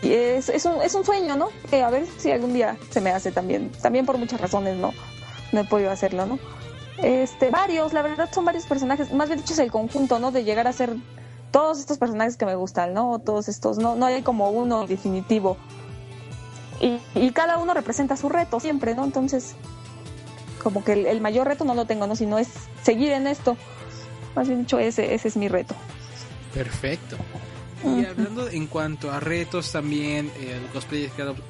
[0.03, 1.51] Y es, es, un, es un sueño, ¿no?
[1.69, 3.71] Que a ver si algún día se me hace también.
[3.83, 4.95] También por muchas razones, ¿no?
[5.55, 6.39] no he podido hacerlo, ¿no?
[7.03, 10.31] Este, varios, la verdad son varios personajes, más bien dicho es el conjunto, ¿no?
[10.31, 10.95] De llegar a ser
[11.51, 13.19] todos estos personajes que me gustan, ¿no?
[13.19, 15.57] Todos estos, no, no hay como uno definitivo.
[16.81, 19.05] Y, y cada uno representa su reto siempre, ¿no?
[19.05, 19.55] Entonces,
[20.65, 22.17] como que el, mayor reto no lo tengo, ¿no?
[22.17, 22.49] Sino es
[22.83, 23.57] seguir en esto.
[24.35, 25.75] Más bien dicho, ese, ese es mi reto.
[26.53, 27.17] Perfecto.
[27.85, 30.59] Y hablando en cuanto a retos también, eh,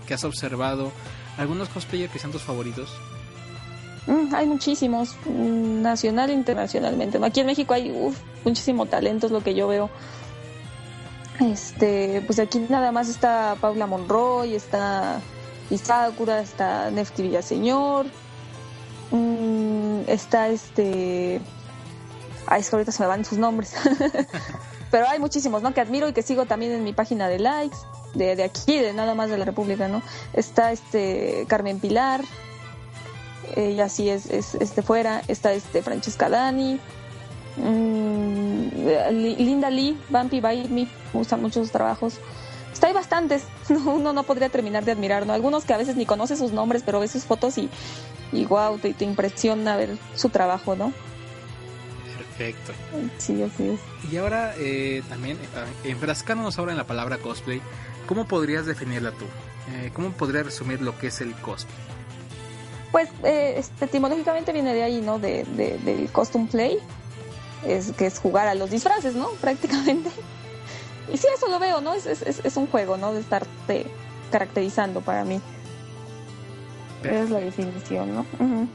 [0.06, 0.90] que, has observado,
[1.38, 2.90] ¿algunos cosplayers que sean tus favoritos?
[4.06, 7.18] Mm, hay muchísimos, mm, nacional e internacionalmente.
[7.24, 9.90] Aquí en México hay uf, muchísimo talento, es lo que yo veo.
[11.40, 15.20] Este, pues aquí nada más está Paula Monroy, está
[15.70, 18.06] Isakura, está Nefti Villaseñor,
[19.10, 21.40] mm, está este.
[22.46, 23.74] Ay, es que ahorita se me van sus nombres.
[24.90, 25.74] Pero hay muchísimos, ¿no?
[25.74, 27.76] Que admiro y que sigo también en mi página de likes,
[28.14, 30.02] de, de aquí, de nada más de la República, ¿no?
[30.34, 32.20] Está este Carmen Pilar,
[33.56, 36.78] ella sí es, de fuera, está este Francesca Dani,
[37.56, 38.68] mm,
[39.38, 42.14] Linda Lee, Bumpy by Me, me gustan mucho sus trabajos.
[42.72, 45.32] O sea, hay bastantes, uno no podría terminar de admirar, ¿no?
[45.32, 47.70] Algunos que a veces ni conoce sus nombres, pero ve sus fotos y,
[48.32, 50.92] y wow, te, te impresiona ver su trabajo, ¿no?
[52.36, 52.72] Perfecto.
[53.18, 53.80] Sí, así es.
[54.10, 57.60] Y ahora eh, también, eh, enfrascándonos ahora en la palabra cosplay,
[58.06, 59.26] ¿cómo podrías definirla tú?
[59.72, 61.93] Eh, ¿Cómo podrías resumir lo que es el cosplay?
[62.94, 65.18] pues eh, este, etimológicamente viene de ahí, ¿no?
[65.18, 66.78] De, de, del costume play,
[67.66, 69.30] es, que es jugar a los disfraces, ¿no?
[69.40, 70.10] Prácticamente.
[71.12, 71.94] Y sí, eso lo veo, ¿no?
[71.94, 73.12] Es, es, un juego, ¿no?
[73.12, 73.86] De estarte
[74.30, 75.40] caracterizando para mí.
[77.02, 78.20] Esa es la definición, ¿no?
[78.38, 78.68] Uh -huh.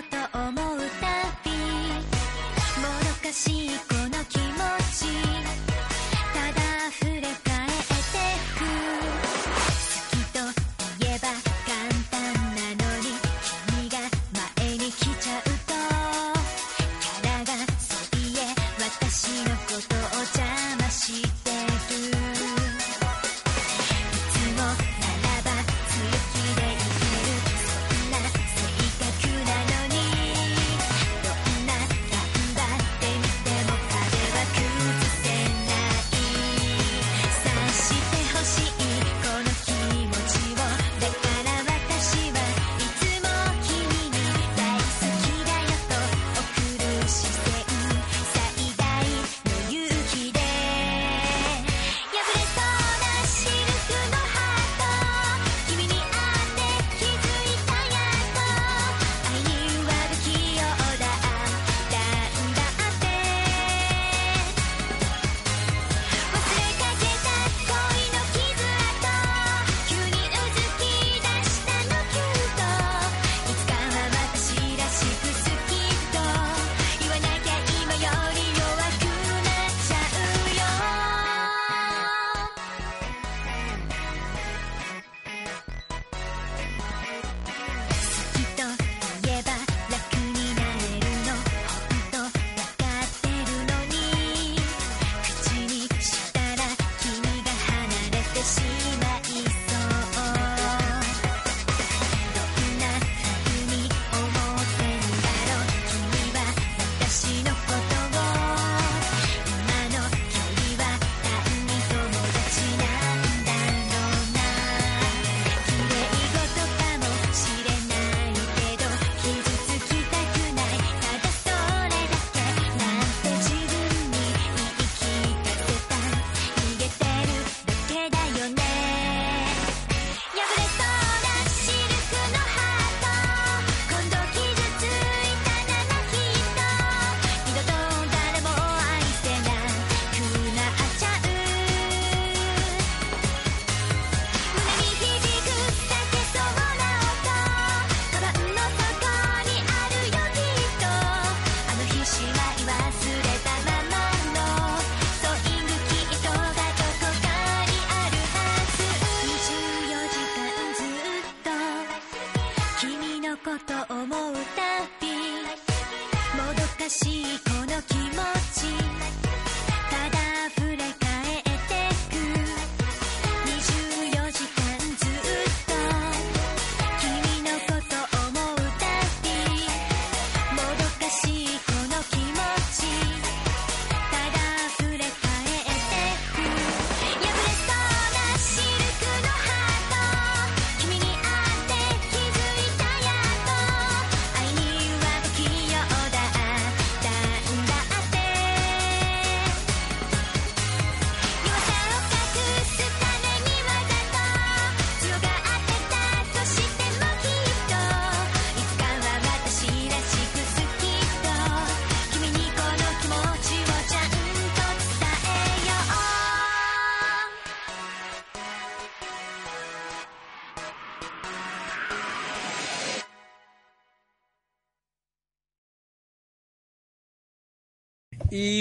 [0.00, 1.89] ¿24
[3.32, 4.44] しいこの気持
[4.92, 5.89] ち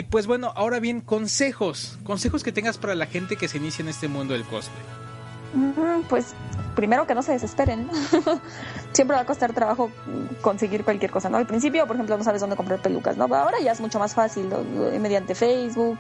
[0.09, 1.99] pues bueno, ahora bien, consejos.
[2.03, 4.84] Consejos que tengas para la gente que se inicia en este mundo del cosplay.
[6.09, 6.34] Pues
[6.75, 7.89] primero que no se desesperen.
[8.93, 9.91] Siempre va a costar trabajo
[10.41, 11.38] conseguir cualquier cosa, ¿no?
[11.38, 13.25] Al principio, por ejemplo, no sabes dónde comprar pelucas, ¿no?
[13.25, 14.49] Ahora ya es mucho más fácil,
[14.99, 15.97] mediante Facebook,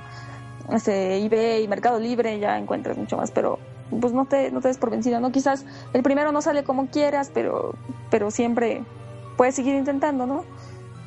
[0.71, 3.59] este, eBay, Mercado Libre, ya encuentras mucho más, pero
[3.99, 5.31] pues no te, no te des por vencido, ¿no?
[5.31, 7.73] Quizás el primero no sale como quieras, pero,
[8.09, 8.83] pero siempre
[9.35, 10.45] puedes seguir intentando, ¿no?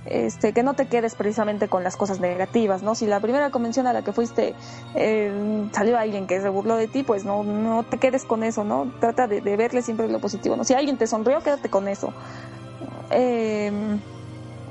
[0.05, 2.97] Este, que no te quedes precisamente con las cosas negativas, ¿no?
[2.97, 4.55] Si la primera convención a la que fuiste
[4.97, 8.65] eh, salió alguien que se burló de ti, pues no, no te quedes con eso,
[8.65, 8.93] ¿no?
[8.99, 10.65] Trata de, verle siempre lo positivo, ¿no?
[10.65, 12.13] Si alguien te sonrió, quédate con eso.
[13.11, 13.71] Eh,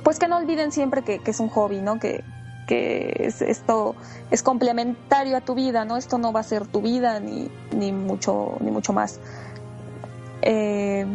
[0.03, 1.97] pues que no olviden siempre que, es un hobby, ¿no?
[1.97, 2.25] Que,
[2.67, 3.95] que es- esto
[4.31, 5.95] es complementario a tu vida, ¿no?
[5.95, 9.19] Esto no va a ser tu vida ni, ni mucho ni mucho más.
[10.41, 11.05] Eh,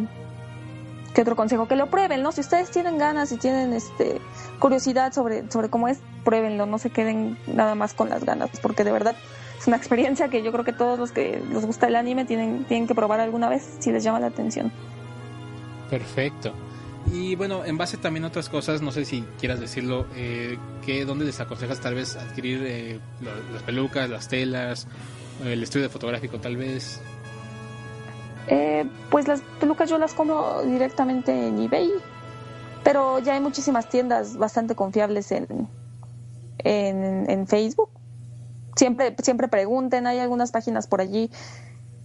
[1.17, 1.67] ¿Qué otro consejo?
[1.67, 2.31] Que lo prueben, ¿no?
[2.31, 4.21] Si ustedes tienen ganas y tienen este
[4.59, 8.83] curiosidad sobre, sobre cómo es, pruébenlo, no se queden nada más con las ganas, porque
[8.83, 9.15] de verdad
[9.59, 12.65] es una experiencia que yo creo que todos los que les gusta el anime tienen,
[12.65, 14.71] tienen que probar alguna vez si les llama la atención.
[15.89, 16.53] Perfecto.
[17.11, 21.03] Y bueno, en base también a otras cosas, no sé si quieras decirlo, eh, que
[21.03, 22.99] ¿dónde les aconsejas tal vez adquirir eh,
[23.53, 24.87] las pelucas, las telas,
[25.43, 27.01] el estudio fotográfico tal vez?
[28.47, 31.91] Eh, pues las pelucas yo las compro directamente en eBay,
[32.83, 35.67] pero ya hay muchísimas tiendas bastante confiables en,
[36.59, 37.89] en, en Facebook.
[38.75, 41.29] Siempre, siempre pregunten, hay algunas páginas por allí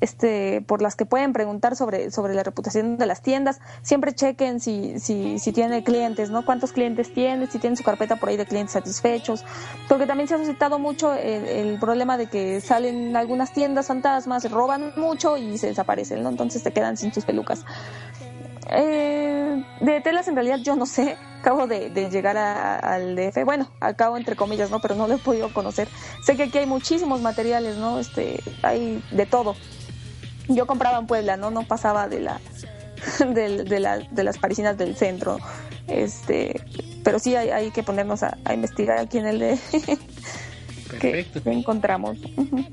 [0.03, 3.61] este, por las que pueden preguntar sobre, sobre la reputación de las tiendas.
[3.83, 6.45] Siempre chequen si, si, si tiene clientes, ¿no?
[6.45, 7.47] ¿Cuántos clientes tiene?
[7.47, 9.45] Si tiene su carpeta por ahí de clientes satisfechos.
[9.89, 14.93] Porque también se ha suscitado mucho el, problema de que salen algunas tiendas fantasmas, roban
[14.97, 16.31] mucho y se desaparecen, ¿no?
[16.31, 17.65] Entonces te quedan sin tus pelucas.
[18.71, 23.69] Eh, de telas en realidad yo no sé, acabo de, de llegar al DF, bueno,
[23.79, 24.81] acabo entre comillas, ¿no?
[24.81, 25.87] Pero no lo he podido conocer.
[26.25, 28.01] Sé que aquí hay muchísimos materiales, ¿no?
[28.01, 29.55] Este, hay de todo.
[30.49, 31.51] Yo compraba en Puebla, ¿no?
[31.51, 32.41] No pasaba de la
[33.19, 35.39] de, de la- de las parisinas del centro.
[35.89, 36.61] Este,
[37.05, 39.59] pero sí hay, hay que ponernos a, a investigar aquí en el que,
[41.01, 41.43] Perfecto.
[41.43, 42.19] que encontramos.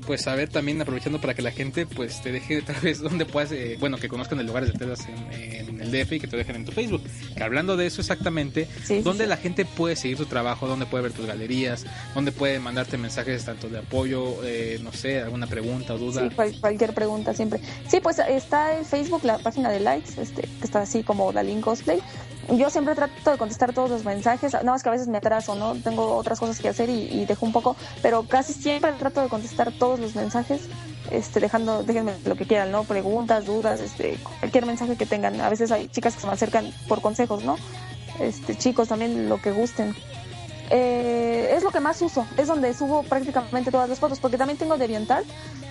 [0.06, 3.24] Pues a ver también aprovechando para que la gente pues te deje tal vez donde
[3.26, 6.26] puedas, eh, bueno, que conozcan el lugares de telas en, en el DF y que
[6.26, 7.02] te dejen en tu Facebook.
[7.36, 9.30] Que hablando de eso exactamente, Sí, sí, ¿dónde sí.
[9.30, 10.66] la gente puede seguir tu trabajo?
[10.66, 11.84] ¿Dónde puede ver tus galerías?
[12.14, 16.28] ¿Dónde puede mandarte mensajes tanto de apoyo, eh, no sé, alguna pregunta o duda?
[16.28, 17.60] Sí, cual- cualquier pregunta siempre.
[17.88, 21.60] Sí, pues está en Facebook la página de likes, este, que está así como Dalín
[21.60, 22.00] Cosplay.
[22.48, 25.54] Yo siempre trato de contestar todos los mensajes, nada más que a veces me atraso,
[25.54, 25.74] ¿no?
[25.74, 29.72] Tengo otras cosas que hacer y, dejo un poco, pero casi siempre trato de contestar
[29.72, 30.62] todos los mensajes,
[31.10, 32.84] este, dejando, déjenme lo que quieran, ¿no?
[32.84, 35.40] Preguntas, dudas, este, cualquier mensaje que tengan.
[35.40, 37.56] A veces hay chicas que se me acercan por consejos, ¿no?
[38.18, 39.94] Este, chicos también lo que gusten.
[40.70, 44.56] Eh, es lo que más uso, es donde subo prácticamente todas las fotos, porque también
[44.56, 45.26] tengo DeviantArt,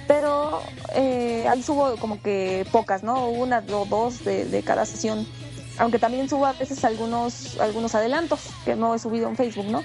[0.08, 0.62] pero
[0.94, 3.30] eh, ahí subo como que pocas, ¿no?
[3.30, 5.26] Una o dos de, de cada sesión.
[5.80, 9.84] Aunque también subo a veces algunos, algunos adelantos que no he subido en Facebook, ¿no?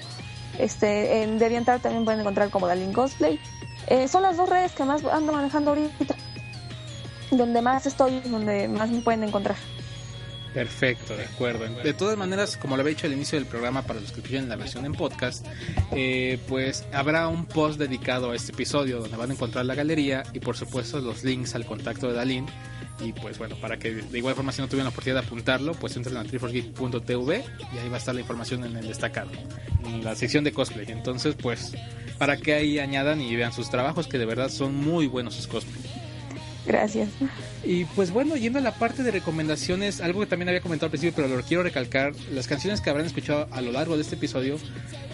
[0.59, 3.39] Este, en DeviantArt también pueden encontrar como Dalin Cosplay.
[3.87, 6.15] Eh, son las dos redes que más ando manejando ahorita.
[7.31, 9.57] Donde más estoy, donde más me pueden encontrar.
[10.55, 11.65] Perfecto, de acuerdo.
[11.83, 14.47] De todas maneras, como lo había dicho al inicio del programa, para los que escuchan
[14.47, 15.45] la versión en podcast,
[15.91, 20.23] eh, pues habrá un post dedicado a este episodio donde van a encontrar la galería
[20.31, 22.45] y por supuesto los links al contacto de Dalín.
[22.99, 25.73] Y pues bueno, para que de igual forma si no tuvieron la oportunidad de apuntarlo,
[25.73, 27.43] pues entren a triforgeek.tv
[27.73, 29.31] y ahí va a estar la información en el destacado,
[29.85, 30.85] en la sección de cosplay.
[30.89, 31.73] Entonces, pues
[32.17, 35.47] para que ahí añadan y vean sus trabajos, que de verdad son muy buenos sus
[35.47, 36.04] cosplays.
[36.65, 37.09] Gracias.
[37.63, 40.91] Y pues bueno, yendo a la parte de recomendaciones, algo que también había comentado al
[40.91, 44.15] principio, pero lo quiero recalcar, las canciones que habrán escuchado a lo largo de este
[44.15, 44.57] episodio,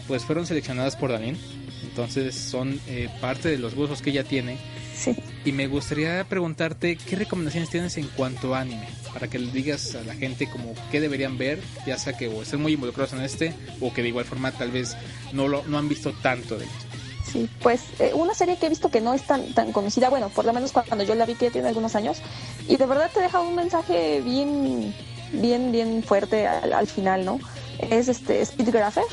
[0.07, 1.37] pues fueron seleccionadas por Danin,
[1.83, 4.57] entonces son eh, parte de los gustos que ella tiene.
[4.95, 5.15] Sí.
[5.45, 9.95] Y me gustaría preguntarte qué recomendaciones tienes en cuanto a anime, para que le digas
[9.95, 13.21] a la gente como qué deberían ver, ya sea que o estén muy involucrados en
[13.21, 14.95] este, o que de igual forma tal vez
[15.33, 16.90] no lo no han visto tanto de esto.
[17.31, 20.29] Sí, pues eh, una serie que he visto que no es tan, tan conocida, bueno,
[20.29, 22.21] por lo menos cuando yo la vi que tiene algunos años,
[22.67, 24.93] y de verdad te deja un mensaje bien,
[25.31, 27.39] bien, bien fuerte al, al final, ¿no?
[27.79, 29.03] Es este Speedgrapher.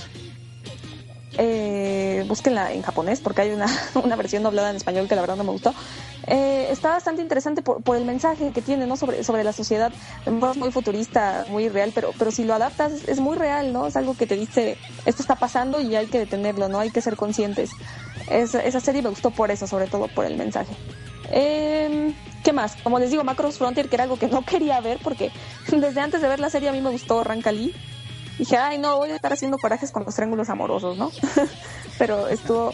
[1.40, 3.66] Eh, búsquenla en japonés porque hay una,
[4.02, 5.72] una versión doblada en español que la verdad no me gustó.
[6.26, 8.96] Eh, está bastante interesante por, por el mensaje que tiene, ¿no?
[8.96, 9.92] Sobre, sobre la sociedad.
[10.26, 13.86] Es muy futurista, muy real, pero, pero si lo adaptas es muy real, ¿no?
[13.86, 16.80] Es algo que te dice, esto está pasando y hay que detenerlo, ¿no?
[16.80, 17.70] Hay que ser conscientes.
[18.30, 20.74] Es- esa serie me gustó por eso, sobre todo por el mensaje.
[21.30, 22.12] Eh,
[22.44, 22.76] ¿Qué más?
[22.82, 25.30] Como les digo, Macross Frontier, que era algo que no quería ver porque
[25.70, 27.74] desde antes de ver la serie a mí me gustó Rancali.
[28.38, 31.10] dije, ay, no, voy a estar haciendo corajes con los triángulos amorosos, ¿no?
[31.98, 32.72] Pero estuvo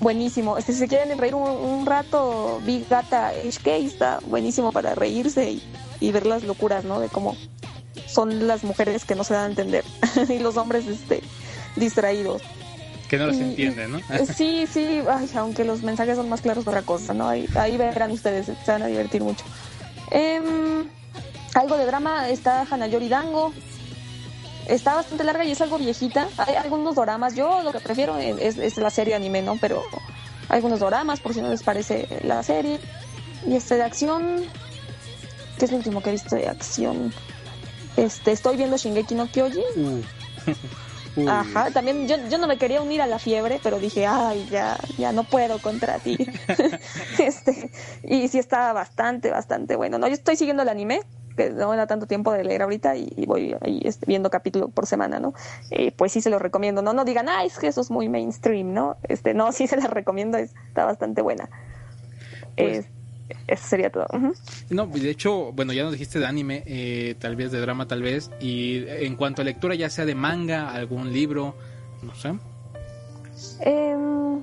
[0.00, 0.58] buenísimo.
[0.58, 5.50] Este, si se quieren reír un, un rato, Big Gata HK está buenísimo para reírse
[5.52, 5.62] y,
[6.00, 7.00] y ver las locuras, ¿no?
[7.00, 7.36] De cómo
[8.08, 9.84] son las mujeres que no se dan a entender
[10.28, 11.22] y los hombres este,
[11.76, 12.42] distraídos.
[13.08, 13.98] Que no los entienden, ¿no?
[13.98, 17.28] Eh, Sí, sí, ay, aunque los mensajes son más claros otra cosa, ¿no?
[17.28, 19.44] Ahí, ahí verán ustedes, se van a divertir mucho.
[20.10, 20.88] Em,
[21.54, 23.52] algo de drama está Hanayori Dango.
[24.66, 26.28] Está bastante larga y es algo viejita.
[26.38, 27.36] Hay algunos doramas.
[27.36, 29.56] Yo lo que prefiero es, es la serie anime, ¿no?
[29.60, 29.84] Pero
[30.48, 32.80] hay algunos doramas, por si no les parece la serie.
[33.46, 34.42] Y este de acción.
[35.58, 37.12] ¿Qué es lo último que he visto de acción?
[37.96, 39.62] Este, estoy viendo Shingeki no Kyojin.
[39.76, 40.02] Uh.
[41.16, 41.26] Uy.
[41.28, 44.78] Ajá, también yo, yo no me quería unir a la fiebre, pero dije, ay, ya,
[44.98, 46.16] ya no puedo contra ti.
[47.18, 47.70] este,
[48.02, 49.98] y sí está bastante, bastante bueno.
[49.98, 51.00] No, yo estoy siguiendo el anime,
[51.36, 54.30] que no me da tanto tiempo de leer ahorita y, y voy ahí este, viendo
[54.30, 55.34] capítulo por semana, ¿no?
[55.70, 56.92] Eh, pues sí se lo recomiendo, ¿no?
[56.92, 58.96] No digan, ay, es que eso es muy mainstream, ¿no?
[59.02, 61.48] Este, no, sí se la recomiendo, está bastante buena.
[62.56, 62.95] Pues- Eh,
[63.46, 64.06] eso sería todo.
[64.70, 68.02] No, de hecho, bueno, ya nos dijiste de anime, eh, tal vez de drama, tal
[68.02, 68.30] vez.
[68.40, 71.54] Y en cuanto a lectura, ya sea de manga, algún libro,
[72.02, 72.34] no sé.
[73.60, 74.42] Em,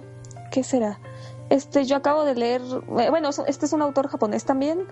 [0.51, 0.99] ¿Qué será?
[1.49, 2.61] Este, yo acabo de leer,
[2.99, 4.85] eh, bueno, es- este es un autor japonés también.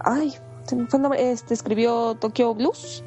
[0.00, 0.34] Ay,
[0.64, 1.30] se me fue el nombre.
[1.32, 3.04] Este escribió Tokyo Blues.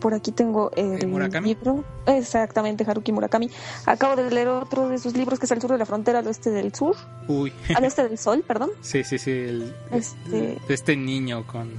[0.00, 1.48] Por aquí tengo el Murakami.
[1.50, 1.84] libro.
[2.06, 3.50] Exactamente, Haruki Murakami.
[3.86, 6.26] Acabo de leer otro de sus libros que es al sur de la frontera, al
[6.26, 6.96] oeste del sur,
[7.28, 8.70] Uy, al oeste del sol, perdón.
[8.80, 9.30] sí, sí, sí.
[9.30, 11.70] el- Este- de este niño con.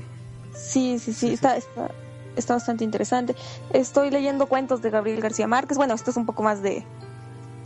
[0.53, 1.89] Sí, sí, sí, está, está,
[2.35, 3.35] está bastante interesante.
[3.73, 5.77] Estoy leyendo cuentos de Gabriel García Márquez.
[5.77, 6.85] Bueno, esto es un poco más de,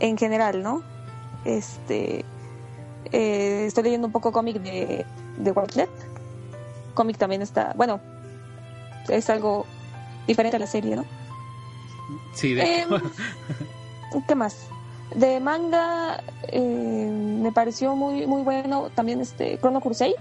[0.00, 0.82] en general, ¿no?
[1.44, 2.24] Este,
[3.12, 5.04] eh, estoy leyendo un poco cómic de,
[5.36, 5.88] de.
[6.94, 8.00] Cómic también está, bueno,
[9.08, 9.66] es algo
[10.26, 11.04] diferente a la serie, ¿no?
[12.34, 12.88] Sí, de Em,
[14.26, 14.68] ¿Qué más?
[15.14, 20.16] De manga eh, me pareció muy muy bueno también este Chrono Crusade.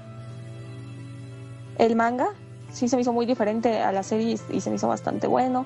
[1.77, 2.29] El manga
[2.71, 5.27] sí se me hizo muy diferente a la serie y, y se me hizo bastante
[5.27, 5.65] bueno.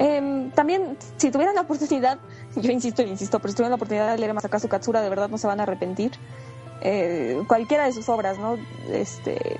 [0.00, 2.18] Em, también si tuvieran la oportunidad,
[2.56, 5.36] yo insisto insisto, pero si tuvieran la oportunidad de leer Masakazu Katsura, de verdad no
[5.36, 6.12] se van a arrepentir.
[6.82, 8.58] Eh, cualquiera de sus obras, ¿no?
[8.90, 9.58] Este,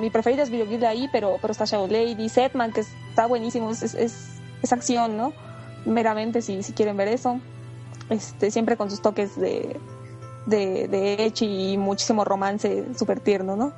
[0.00, 3.26] mi preferida es Video Gear de ahí, pero, pero está Shadow Lady, Setman, que está
[3.26, 5.32] buenísimo, es, es, acción, ¿no?
[5.84, 7.40] meramente si, si quieren ver eso.
[8.10, 9.76] Este, siempre con sus toques de,
[10.46, 13.72] de, de y muchísimo romance súper tierno, ¿no?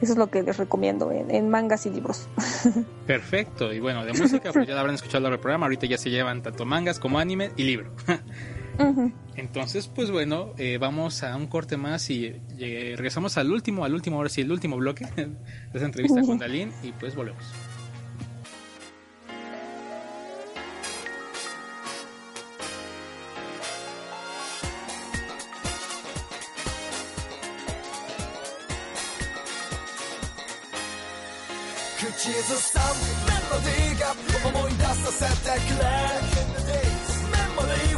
[0.00, 2.28] Eso es lo que les recomiendo en, en mangas y libros.
[3.06, 3.72] Perfecto.
[3.72, 5.66] Y bueno, de música, pues ya la habrán escuchado el programa.
[5.66, 7.90] Ahorita ya se llevan tanto mangas como anime y libro.
[9.36, 12.26] Entonces, pues bueno, eh, vamos a un corte más y
[12.58, 15.28] eh, regresamos al último, al último, ahora sí, el último bloque de
[15.74, 17.44] esa entrevista con Dalín y pues volvemos.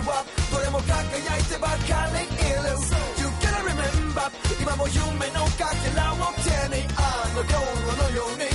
[0.00, 0.29] 口
[1.20, 1.76] 輝いてばか
[2.16, 2.80] りいる
[3.20, 7.60] You gotta remember 今も夢のかけらを手にあの頃
[7.96, 8.48] のように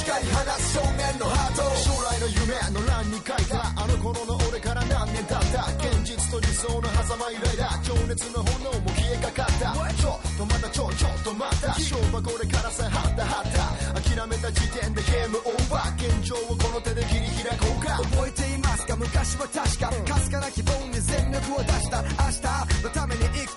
[0.00, 20.99] 光り放つ少年のハート将来の夢の欄に書いたあの頃の俺から何年経った現実と理想の狭間以来だ情熱の炎も消えかかったちょっとまたちょちょっとまた勝負はこれからさはったはった諦めた時点でゲームオーバー現状をこの手で切り開こうか覚えていますか昔は確かかすかな希望に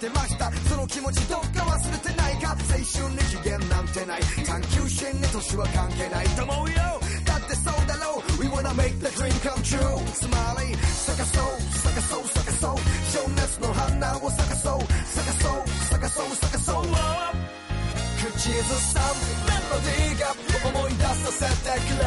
[0.04, 0.52] てました。
[0.68, 2.52] その気持ちどっか忘れてないか。
[2.52, 4.22] 青春に期限なんてない。
[4.46, 7.00] 探求心に年は関係ないと思うよ。
[7.24, 8.44] だってそうだろう。
[8.44, 9.80] We wanna make the dream come true.
[10.12, 12.76] つまり探そう探そう探そう
[13.14, 16.84] 情熱の花を探そう探そう探そう探そう
[18.24, 18.60] 口ず
[18.92, 20.36] さむメロディーが
[20.68, 22.04] 思い出させてくれ。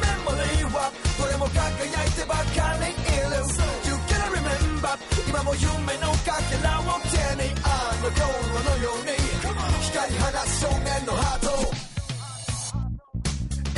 [0.00, 3.40] メモリーはどれも輝いてばかりいる。
[3.84, 4.98] You gotta remember
[5.28, 6.11] 今も夢の
[8.02, 9.14] にあの頃のように
[9.86, 11.52] 光り放つ少年のハート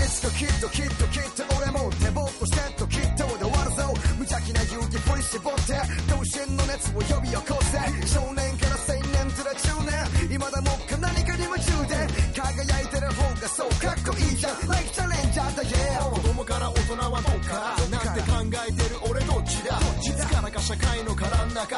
[0.01, 5.77] いつかきっときっときっと俺も手ぼっこしてときっとで終わるぞ無邪気な勇気振り絞って
[6.09, 7.77] 同心の熱を呼び起こせ
[8.09, 19.85] 少年から青年ずら中年今だもっか何かに夢中で輝いてる方がそうかっこいいじゃん Like チャレンジャーだ Yeah 子供から大人はどうかなんて考えてる俺どっちだい。
[20.17, 21.77] つからか社会の殻の中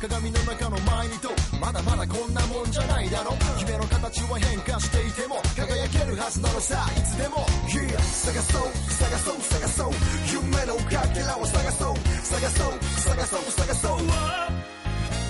[0.00, 1.28] 鏡の中の前にと
[1.60, 3.36] まだまだこんなもんじゃないだろ。
[3.58, 6.88] 夢の形は変化していても輝けるはずなのさ。
[6.96, 7.44] いつでも。
[7.68, 8.72] Yeah 探そう。
[8.96, 9.36] 探そう。
[9.44, 9.92] 探そう。
[10.32, 11.96] 夢のかけらを探そう。
[12.24, 12.80] 探そう。
[12.96, 13.52] 探そう。
[13.52, 14.00] 探そう。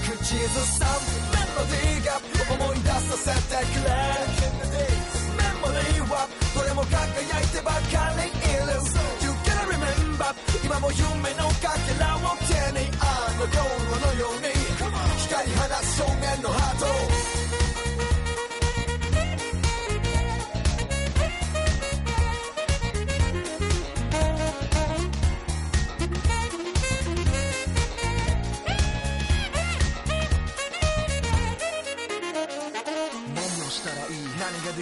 [0.07, 0.47] 口ず
[0.79, 2.23] さむメロディーが
[2.55, 3.91] 思い出させてくれ。
[5.35, 8.79] メモリーはどれも輝いてばかりいる。
[9.18, 10.31] You gotta remember
[10.62, 11.39] 今も夢の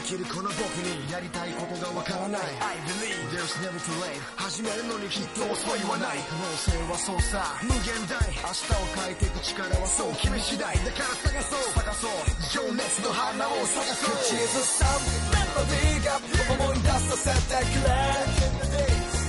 [0.09, 2.40] きるこの僕にやりたいことがわからない。
[2.64, 4.16] I believe there's never too late.
[4.40, 6.24] 始めるのにきっと遅いはない。
[6.24, 7.44] 可能性はそうさ。
[7.61, 8.16] 無限大。
[8.16, 10.64] 明日を変えていく力はそう君次第。
[10.80, 11.76] だから探そう。
[11.76, 12.24] 探そう。
[12.48, 14.16] 情熱の花を探そう。
[14.16, 16.16] 口ずさむメロディーが
[16.56, 17.92] 思い出させてくれ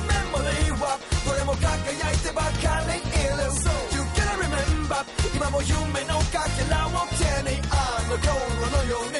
[0.07, 0.95] メモリーは
[1.27, 3.51] どれも輝いてばかりいる
[3.91, 5.03] You gotta remember
[5.35, 8.31] 今も夢のかけらを手にあの頃
[8.79, 9.19] のように。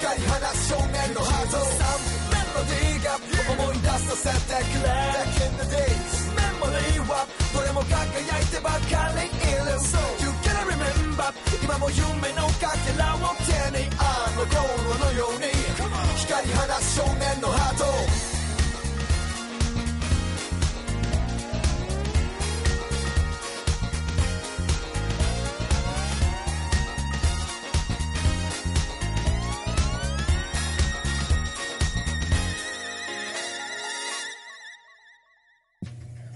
[0.00, 0.59] 光り放つ
[4.20, 4.92] させてくれ。
[6.36, 9.32] メモリーはどれも輝いてばかり。
[9.32, 9.80] いる
[10.20, 11.32] You gotta remember
[11.64, 12.04] 今も夢
[12.36, 13.88] のかけらを手に。
[13.96, 14.60] あの頃
[15.00, 15.48] のように。
[16.20, 17.84] 光り放す少年のハート「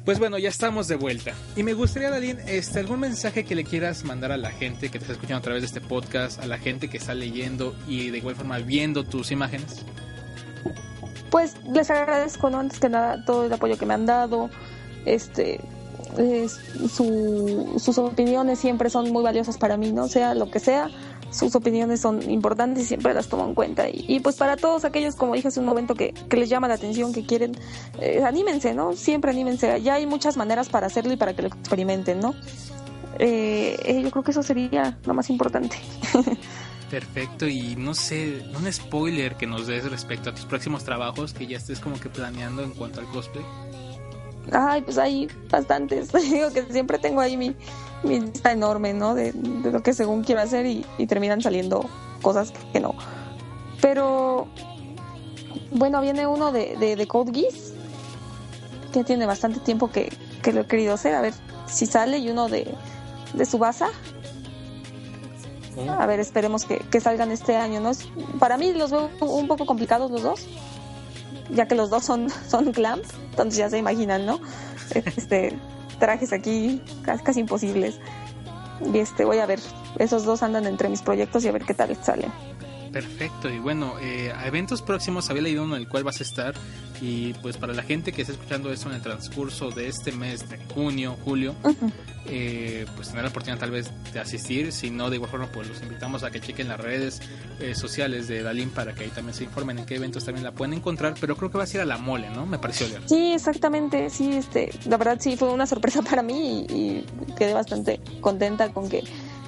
[0.05, 1.33] Pues bueno, ya estamos de vuelta.
[1.57, 4.99] Y me gustaría, Dalín, este, algún mensaje que le quieras mandar a la gente que
[4.99, 8.11] te está escuchando a través de este podcast, a la gente que está leyendo y
[8.11, 9.83] de igual forma viendo tus imágenes.
[11.31, 12.59] Pues les agradezco, ¿no?
[12.61, 14.51] Antes que nada, todo el apoyo que me han dado.
[15.07, 15.61] Este.
[16.19, 16.61] es-
[16.95, 20.07] su- sus opiniones siempre son muy valiosas para mí, ¿no?
[20.07, 20.89] Sea lo que sea,
[21.35, 23.89] sus opiniones son importantes y siempre las tomo en cuenta.
[23.89, 26.69] Y, y, pues para todos aquellos, como dije hace un momento, que, que les llama
[26.69, 27.57] la atención, que quieren,
[28.01, 28.93] eh, anímense, ¿no?
[28.95, 29.81] Siempre anímense.
[29.83, 32.35] Ya hay muchas maneras para hacerlo y para que lo experimenten, ¿no?
[33.19, 35.77] Eh, eh, yo creo que eso sería lo más importante.
[36.91, 41.47] Perfecto, y no sé, un spoiler que nos des respecto a tus próximos trabajos que
[41.47, 43.45] ya estés como que planeando en cuanto al cosplay.
[44.53, 46.13] Ay, pues hay bastantes.
[46.31, 47.57] Digo que siempre tengo ahí mi,
[48.03, 49.15] mi lista enorme, ¿no?
[49.15, 51.89] De, de lo que según quiero hacer y, y terminan saliendo
[52.23, 52.95] cosas que no.
[53.81, 54.47] Pero,
[55.71, 57.73] bueno, viene uno de, de, de Code Geass,
[58.93, 61.15] que tiene bastante tiempo que, que lo he querido hacer.
[61.15, 61.35] A ver
[61.67, 62.19] si sale.
[62.19, 62.75] Y uno de,
[63.35, 63.89] de Subasa.
[65.99, 67.91] A ver, esperemos que, que salgan este año, ¿no?
[67.91, 68.07] Es-
[68.39, 70.47] Para mí los veo un poco complicados los dos,
[71.51, 74.39] ya que los dos son, son glam, entonces ya se imaginan, ¿no?
[74.95, 75.59] Este,
[75.99, 76.83] trajes aquí
[77.25, 77.99] casi, imposibles.
[78.93, 79.61] Y este, voy a ver,
[79.99, 82.31] esos dos andan entre mis proyectos y a ver qué tal salen.
[82.95, 86.23] Perfecto, y bueno, eh, a eventos próximos había leído uno en el cual vas a
[86.23, 86.55] estar
[87.01, 90.49] y pues para la gente que está escuchando eso en el transcurso de este mes
[90.49, 91.57] de junio, julio,
[92.27, 95.67] eh, pues tener la oportunidad tal vez de asistir, si no de igual forma pues
[95.67, 97.21] los invitamos a que chequen las redes
[97.59, 100.53] eh, sociales de Dalín para que ahí también se informen en qué eventos también la
[100.53, 102.47] pueden encontrar, pero creo que va a ir a la mole, ¿no?
[102.47, 103.03] Me pareció leer.
[103.07, 107.55] Sí, exactamente, sí, este, la verdad sí fue una sorpresa para mí y, y quedé
[107.55, 109.03] bastante contenta con que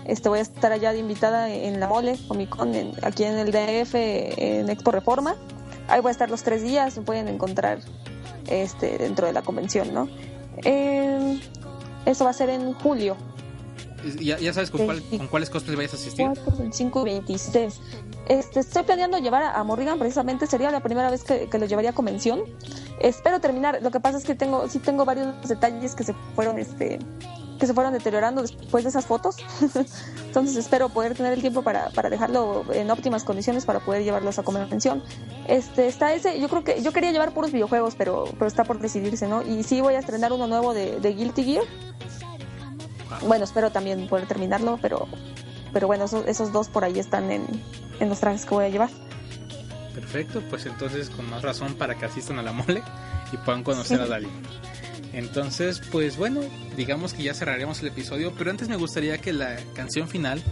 [0.06, 3.36] este voy a estar allá de invitada en la Mole Comic Con en- aquí en
[3.38, 5.36] el DF en Expo Reforma.
[5.88, 7.78] Ahí voy a estar los tres días, me pueden encontrar
[8.48, 10.08] este dentro de la convención, ¿no?
[10.64, 11.40] Eh,
[12.06, 13.16] eso va a ser en julio,
[14.20, 16.26] Ya, ya sabes con, cuál, con cuáles cosplays vayas a asistir.
[16.26, 17.80] 4, 25 y 26.
[18.28, 21.66] Este, estoy planeando llevar a, a Morrigan precisamente, sería la primera vez que, que lo
[21.66, 22.40] llevaría a convención.
[23.00, 26.58] Espero terminar, lo que pasa es que tengo, sí tengo varios detalles que se fueron,
[26.58, 26.98] este,
[27.58, 29.36] que se fueron deteriorando después de esas fotos.
[30.26, 34.38] Entonces espero poder tener el tiempo para, para dejarlo en óptimas condiciones para poder llevarlos
[34.38, 35.02] a convención.
[35.48, 38.78] Este, está ese, yo creo que, yo quería llevar puros videojuegos, pero, pero está por
[38.78, 39.42] decidirse, ¿no?
[39.42, 41.64] Y sí voy a estrenar uno nuevo de, de Guilty Gear.
[43.26, 45.08] Bueno, espero también poder terminarlo, pero,
[45.72, 47.46] pero bueno, esos, esos dos por ahí están en,
[48.00, 48.90] en los trajes que voy a llevar.
[49.94, 52.82] Perfecto, pues entonces con más razón para que asistan a la mole
[53.32, 54.28] y puedan conocer a Dalí.
[55.16, 56.42] Entonces, pues bueno,
[56.76, 60.42] digamos que ya cerraremos el episodio, pero antes me gustaría que la canción final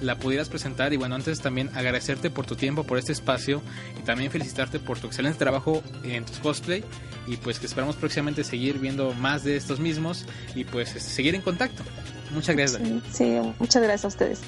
[0.00, 3.62] la pudieras presentar y bueno, antes también agradecerte por tu tiempo, por este espacio
[3.98, 6.84] y también felicitarte por tu excelente trabajo en tus cosplay
[7.26, 11.42] y pues que esperamos próximamente seguir viendo más de estos mismos y pues seguir en
[11.42, 11.82] contacto.
[12.30, 12.80] Muchas gracias.
[12.80, 14.40] Sí, sí, muchas gracias a ustedes.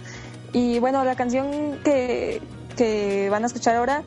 [0.52, 2.40] Y bueno, la canción que,
[2.76, 4.04] que van a escuchar ahora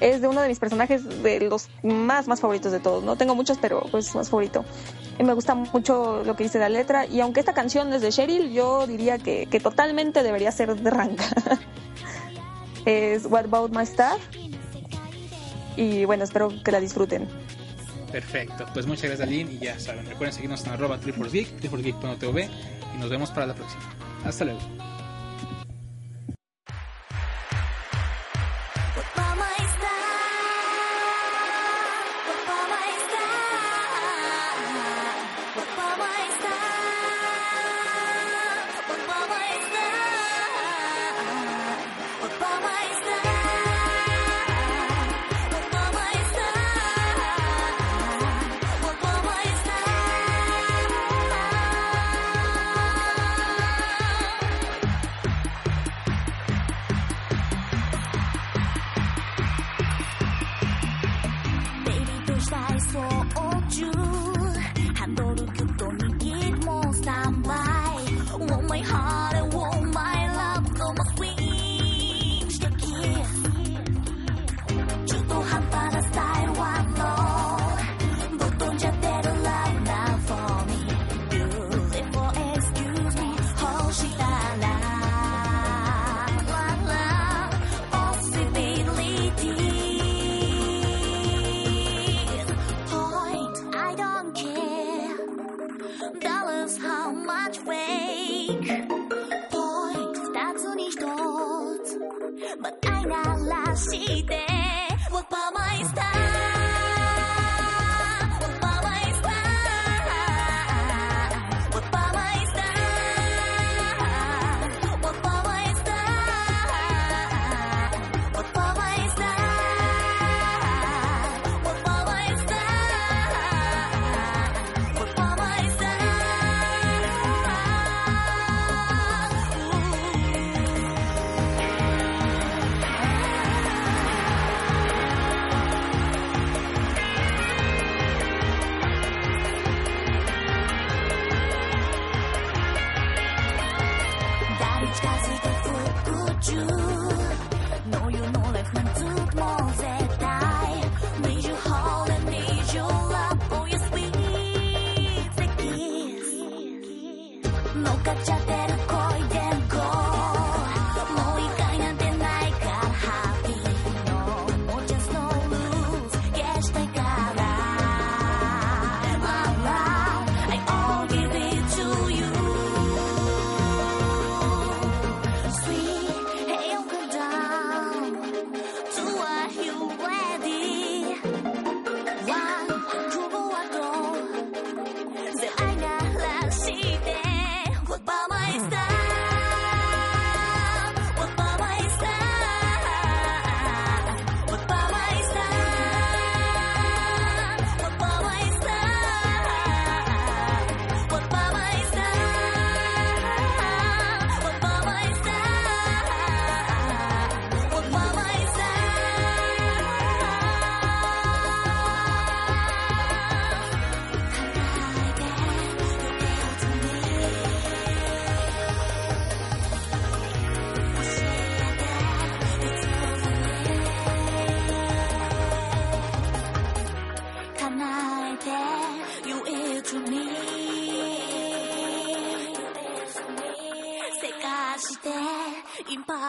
[0.00, 3.16] es de uno de mis personajes de los más, más favoritos de todos, ¿no?
[3.16, 4.64] Tengo muchos, pero pues más favorito.
[5.18, 7.06] Y me gusta mucho lo que dice la letra.
[7.06, 10.90] Y aunque esta canción es de Cheryl, yo diría que, que totalmente debería ser de
[10.90, 11.26] Ranka.
[12.84, 14.18] es What About My Star.
[15.76, 17.28] Y bueno, espero que la disfruten.
[18.10, 22.48] Perfecto, pues muchas gracias Aline y ya saben, recuerden seguirnos en arroba triforcegeek, triforcegeek.tv
[22.94, 23.82] y nos vemos para la próxima.
[24.24, 24.60] Hasta luego.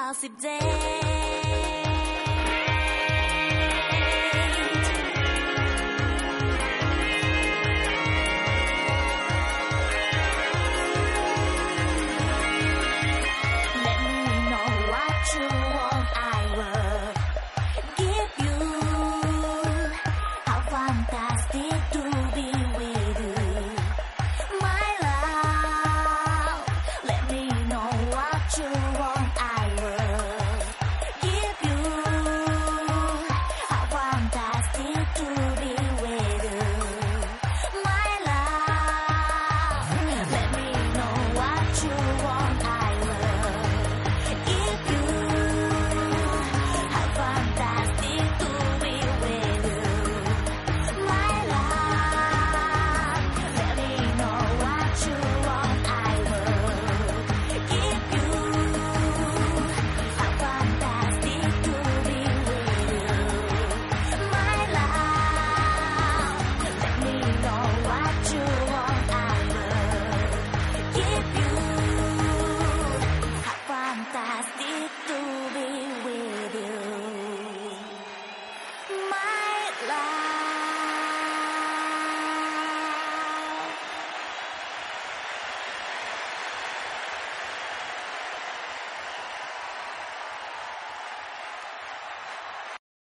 [0.10, 1.09] gossip day.